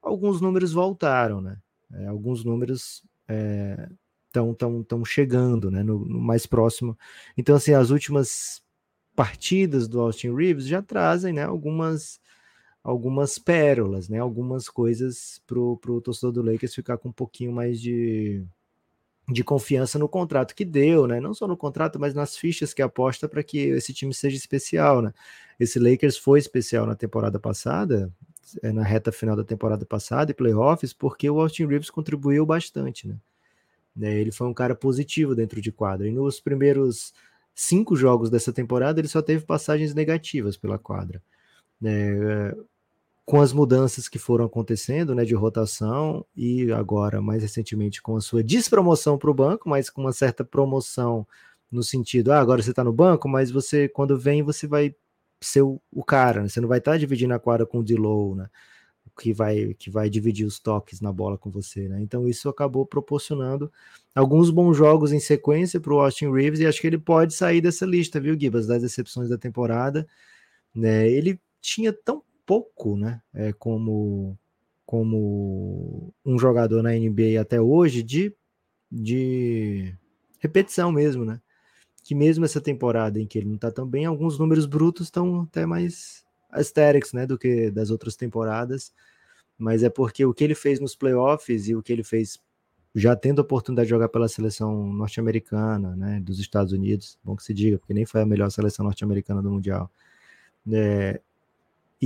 [0.00, 1.58] Alguns números voltaram, né?
[1.92, 3.02] É, alguns números
[4.26, 5.82] estão é, tão, tão chegando, né?
[5.82, 6.98] No, no, mais próximo.
[7.36, 8.62] Então, assim, as últimas
[9.14, 11.44] partidas do Austin Reeves já trazem, né?
[11.44, 12.18] Algumas
[12.82, 14.18] algumas pérolas, né?
[14.20, 18.44] Algumas coisas para o torcedor do Lakers ficar com um pouquinho mais de
[19.28, 21.20] de confiança no contrato que deu, né?
[21.20, 25.00] Não só no contrato, mas nas fichas que aposta para que esse time seja especial,
[25.00, 25.12] né?
[25.58, 28.12] Esse Lakers foi especial na temporada passada,
[28.62, 33.08] é, na reta final da temporada passada e playoffs, porque o Austin Reeves contribuiu bastante,
[33.08, 33.16] né?
[33.96, 34.14] né?
[34.14, 36.06] Ele foi um cara positivo dentro de quadra.
[36.06, 37.14] E nos primeiros
[37.54, 41.22] cinco jogos dessa temporada, ele só teve passagens negativas pela quadra.
[43.26, 48.20] Com as mudanças que foram acontecendo, né, de rotação e agora mais recentemente com a
[48.20, 51.26] sua despromoção para o banco, mas com uma certa promoção
[51.70, 54.94] no sentido, ah, agora você está no banco, mas você quando vem você vai
[55.40, 56.48] ser o, o cara, né?
[56.48, 58.48] você não vai estar tá dividindo a quadra com o Dilow, né,
[59.18, 62.00] que vai que vai dividir os toques na bola com você, né?
[62.00, 63.70] Então isso acabou proporcionando
[64.14, 67.60] alguns bons jogos em sequência para o Austin Reeves e acho que ele pode sair
[67.60, 70.06] dessa lista, viu, Gibas, das decepções da temporada,
[70.74, 71.08] né?
[71.08, 73.20] Ele tinha tão pouco, né?
[73.32, 74.38] É, como,
[74.86, 78.34] como um jogador na NBA até hoje de,
[78.90, 79.94] de
[80.38, 81.40] repetição mesmo, né?
[82.02, 85.42] Que mesmo essa temporada em que ele não tá tão bem, alguns números brutos estão
[85.42, 87.26] até mais aesthetics, né?
[87.26, 88.92] Do que das outras temporadas.
[89.58, 92.38] Mas é porque o que ele fez nos playoffs e o que ele fez
[92.94, 97.42] já tendo a oportunidade de jogar pela seleção norte-americana, né, dos Estados Unidos, bom que
[97.42, 99.90] se diga, porque nem foi a melhor seleção norte-americana do Mundial.
[100.72, 101.20] É,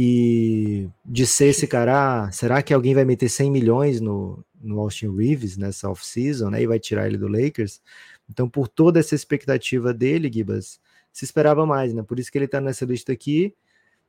[0.01, 4.78] e de ser esse cara, ah, será que alguém vai meter 100 milhões no, no
[4.78, 7.82] Austin Reeves nessa off-season, né, e vai tirar ele do Lakers?
[8.30, 10.80] Então, por toda essa expectativa dele, Gibas,
[11.12, 12.01] se esperava mais, né?
[12.05, 13.53] Por isso que ele tá nessa lista aqui,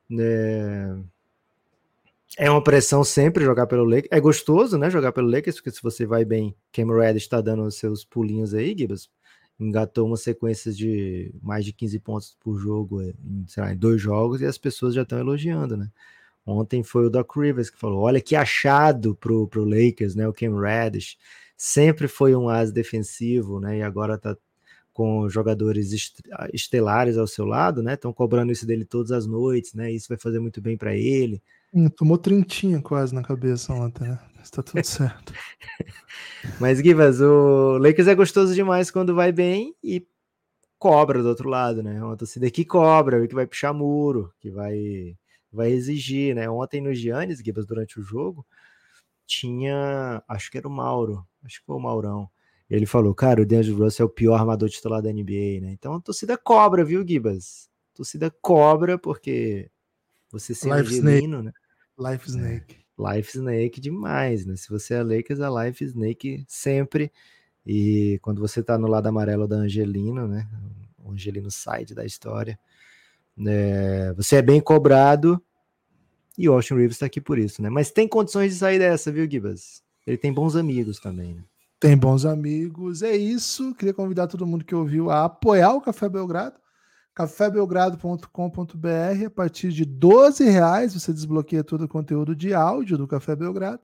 [0.08, 1.02] né?
[2.38, 4.10] É uma pressão sempre jogar pelo Lakers.
[4.12, 7.64] É gostoso, né, jogar pelo Lakers, porque se você vai bem, Cam Reddish está dando
[7.64, 9.10] os seus pulinhos aí, Gibas,
[9.60, 14.02] engatou uma sequência de mais de 15 pontos por jogo eh, em, lá, em dois
[14.02, 15.90] jogos e as pessoas já estão elogiando, né?
[16.46, 20.28] Ontem foi o Doc Rivers que falou: olha que achado pro, pro Lakers, né?
[20.28, 21.18] O Cam Reddish
[21.58, 23.80] sempre foi um as defensivo, né?
[23.80, 24.36] E agora tá
[24.94, 25.92] com jogadores
[26.54, 27.94] estelares ao seu lado, né?
[27.94, 29.92] Estão cobrando isso dele todas as noites, né?
[29.92, 31.42] Isso vai fazer muito bem para ele.
[31.74, 34.20] Hum, tomou trintinha quase na cabeça ontem, né?
[34.42, 35.34] Está tudo certo.
[36.60, 40.06] Mas, Givas, o Lakers é gostoso demais quando vai bem e
[40.80, 42.04] cobra do outro lado, né?
[42.04, 45.18] Uma torcida que cobra, que vai puxar muro, que vai,
[45.52, 46.50] vai exigir, né?
[46.50, 48.46] Ontem no Giannis, Givas, durante o jogo,
[49.28, 52.30] tinha, acho que era o Mauro, acho que foi o Maurão.
[52.70, 55.72] Ele falou, cara, o D'Angelo Russell é o pior armador titular da NBA, né?
[55.74, 57.70] Então a torcida cobra, viu, Gibas?
[57.94, 59.72] A torcida cobra porque
[60.32, 61.28] você se Life Snake.
[61.28, 61.52] né?
[61.98, 62.76] Life é, Snake.
[62.76, 64.56] É, Life Snake demais, né?
[64.56, 67.12] Se você é Lakers, é Life Snake sempre.
[67.66, 70.48] E quando você tá no lado amarelo da Angelino, né?
[70.98, 72.60] O Angelino side da história.
[73.36, 74.14] Né?
[74.14, 75.42] Você é bem cobrado
[76.38, 77.70] e o Austin Reeves tá aqui por isso, né?
[77.70, 79.84] Mas tem condições de sair dessa, viu, Gibas?
[80.06, 81.44] Ele tem bons amigos também, né?
[81.80, 83.02] Tem bons amigos.
[83.02, 83.74] É isso.
[83.76, 86.56] Queria convidar todo mundo que ouviu a apoiar o Café Belgrado
[87.20, 89.26] cafébelgrado.com.br.
[89.26, 93.82] A partir de 12 reais você desbloqueia todo o conteúdo de áudio do Café Belgrado.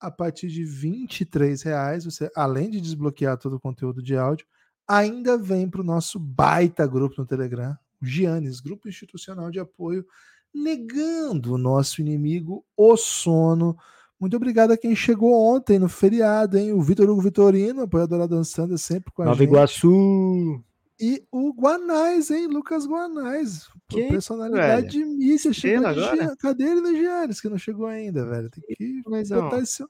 [0.00, 4.46] A partir de 23 reais você, além de desbloquear todo o conteúdo de áudio,
[4.88, 10.06] ainda vem para o nosso baita grupo no Telegram, o Giannis, Grupo Institucional de Apoio,
[10.54, 13.76] negando o nosso inimigo, o sono.
[14.18, 16.72] Muito obrigado a quem chegou ontem no feriado, hein?
[16.72, 19.50] O Vitor Hugo Vitorino, apoiador da Dançanda, sempre com a Nova gente.
[19.50, 20.64] Nova Iguaçu.
[21.04, 22.46] E o Guanais, hein?
[22.46, 23.68] Lucas Guanais.
[23.90, 25.52] Que personalidade de mídia.
[25.52, 28.48] Chegou de Cadê ele no Giannis, que não chegou ainda, velho?
[28.48, 29.84] Tem que, botar esse,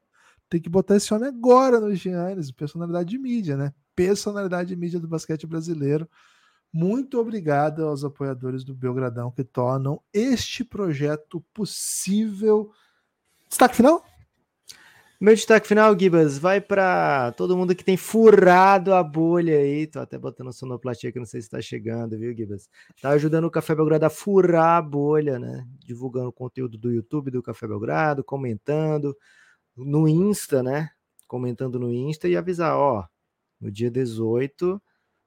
[0.50, 2.50] tem que botar esse homem agora no Giannis.
[2.50, 3.72] Personalidade de mídia, né?
[3.94, 6.10] Personalidade de mídia do basquete brasileiro.
[6.72, 12.72] Muito obrigado aos apoiadores do Belgradão que tornam este projeto possível.
[13.48, 14.04] Destaque final?
[15.20, 19.86] Meu destaque final, Gibas, vai para todo mundo que tem furado a bolha aí.
[19.86, 22.68] Tô até botando sonoplastia que não sei se está chegando, viu, Gibas?
[23.00, 25.66] Tá ajudando o Café Belgrado a furar a bolha, né?
[25.84, 29.16] Divulgando o conteúdo do YouTube do Café Belgrado, comentando
[29.76, 30.90] no Insta, né?
[31.28, 33.06] Comentando no Insta e avisar, ó,
[33.60, 34.80] no dia 18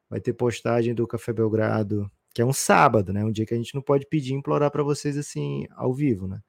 [0.10, 3.24] vai ter postagem do Café Belgrado, que é um sábado, né?
[3.26, 6.42] Um dia que a gente não pode pedir implorar para vocês assim ao vivo, né?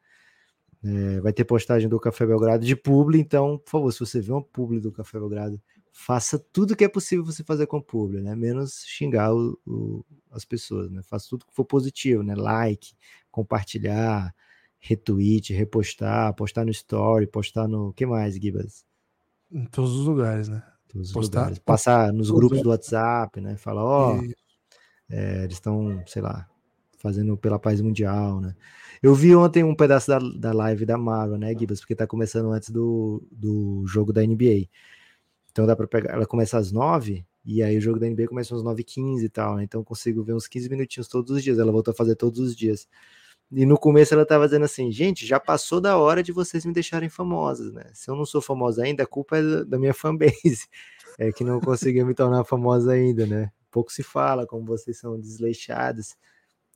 [0.85, 4.31] É, vai ter postagem do Café Belgrado de publi, então, por favor, se você vê
[4.31, 5.61] uma publi do Café Belgrado,
[5.93, 8.37] faça tudo que é possível você fazer com publi, né?
[8.37, 11.03] Menos xingar o, o, as pessoas, né?
[11.03, 12.37] Faça tudo que for positivo, né?
[12.37, 12.95] Like,
[13.31, 14.33] compartilhar,
[14.79, 17.93] retweet, repostar, postar no story, postar no.
[17.93, 18.85] que mais, Gibas?
[19.51, 20.63] Em todos os lugares, né?
[20.87, 21.59] Todos os postar, lugares.
[21.59, 23.57] Passar nos grupos do WhatsApp, né?
[23.57, 24.23] Falar, ó, oh,
[25.11, 26.49] é, eles estão, sei lá,
[26.99, 28.55] fazendo pela paz mundial, né?
[29.03, 31.81] Eu vi ontem um pedaço da, da live da Marvel, né, Gibas?
[31.81, 34.69] Porque tá começando antes do, do jogo da NBA.
[35.51, 36.13] Então dá para pegar.
[36.15, 39.27] Ela começa às nove e aí o jogo da NBA começa às nove e quinze
[39.27, 39.65] e tal, né?
[39.65, 41.59] Então eu consigo ver uns 15 minutinhos todos os dias.
[41.59, 42.89] Ela voltou a fazer todos os dias.
[43.51, 46.73] E no começo ela tava dizendo assim, gente, já passou da hora de vocês me
[46.73, 47.85] deixarem famosas, né?
[47.95, 50.33] Se eu não sou famosa ainda, a culpa é da minha fanbase.
[51.21, 53.51] É que não conseguiu me tornar famosa ainda, né?
[53.73, 56.15] Pouco se fala como vocês são desleixados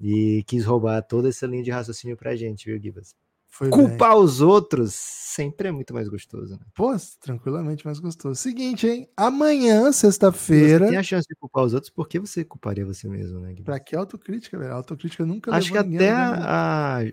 [0.03, 3.15] e quis roubar toda essa linha de raciocínio pra gente, viu, Gibas?
[3.47, 4.25] Foi Culpar bem.
[4.25, 6.61] os outros sempre é muito mais gostoso, né?
[6.75, 8.35] Pô, tranquilamente mais gostoso.
[8.35, 9.09] Seguinte, hein?
[9.17, 10.89] Amanhã, sexta-feira.
[10.89, 13.51] Tem a chance de culpar os outros, por que você culparia você mesmo, né?
[13.51, 13.65] Gibas?
[13.65, 14.73] Pra que autocrítica, velho?
[14.73, 17.05] autocrítica nunca Acho que até a,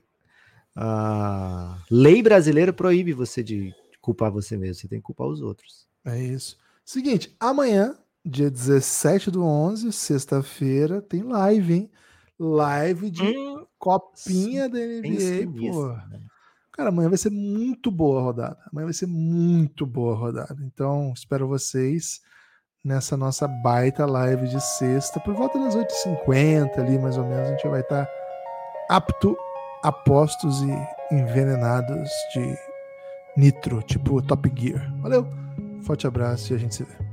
[0.76, 3.72] a, lei brasileira proíbe você de
[4.02, 4.76] culpar você mesmo.
[4.76, 5.88] Você tem que culpar os outros.
[6.06, 6.57] É isso.
[6.84, 7.95] Seguinte, amanhã,
[8.26, 11.91] dia 17 do 11, sexta-feira, tem live, hein?
[12.40, 15.88] Live de hum, copinha sim, da NBA, pô.
[15.88, 16.22] Né?
[16.72, 18.57] Cara, amanhã vai ser muito boa a rodada.
[18.72, 20.57] Amanhã vai ser muito boa a rodada.
[20.64, 22.22] Então, espero vocês
[22.84, 27.52] nessa nossa baita live de sexta, por volta das 8h50 ali, mais ou menos, a
[27.52, 28.11] gente vai estar tá
[28.90, 29.38] apto
[29.84, 32.57] a postos e envenenados de
[33.36, 34.91] nitro, tipo Top Gear.
[35.02, 35.28] Valeu,
[35.84, 37.09] forte abraço e a gente se vê.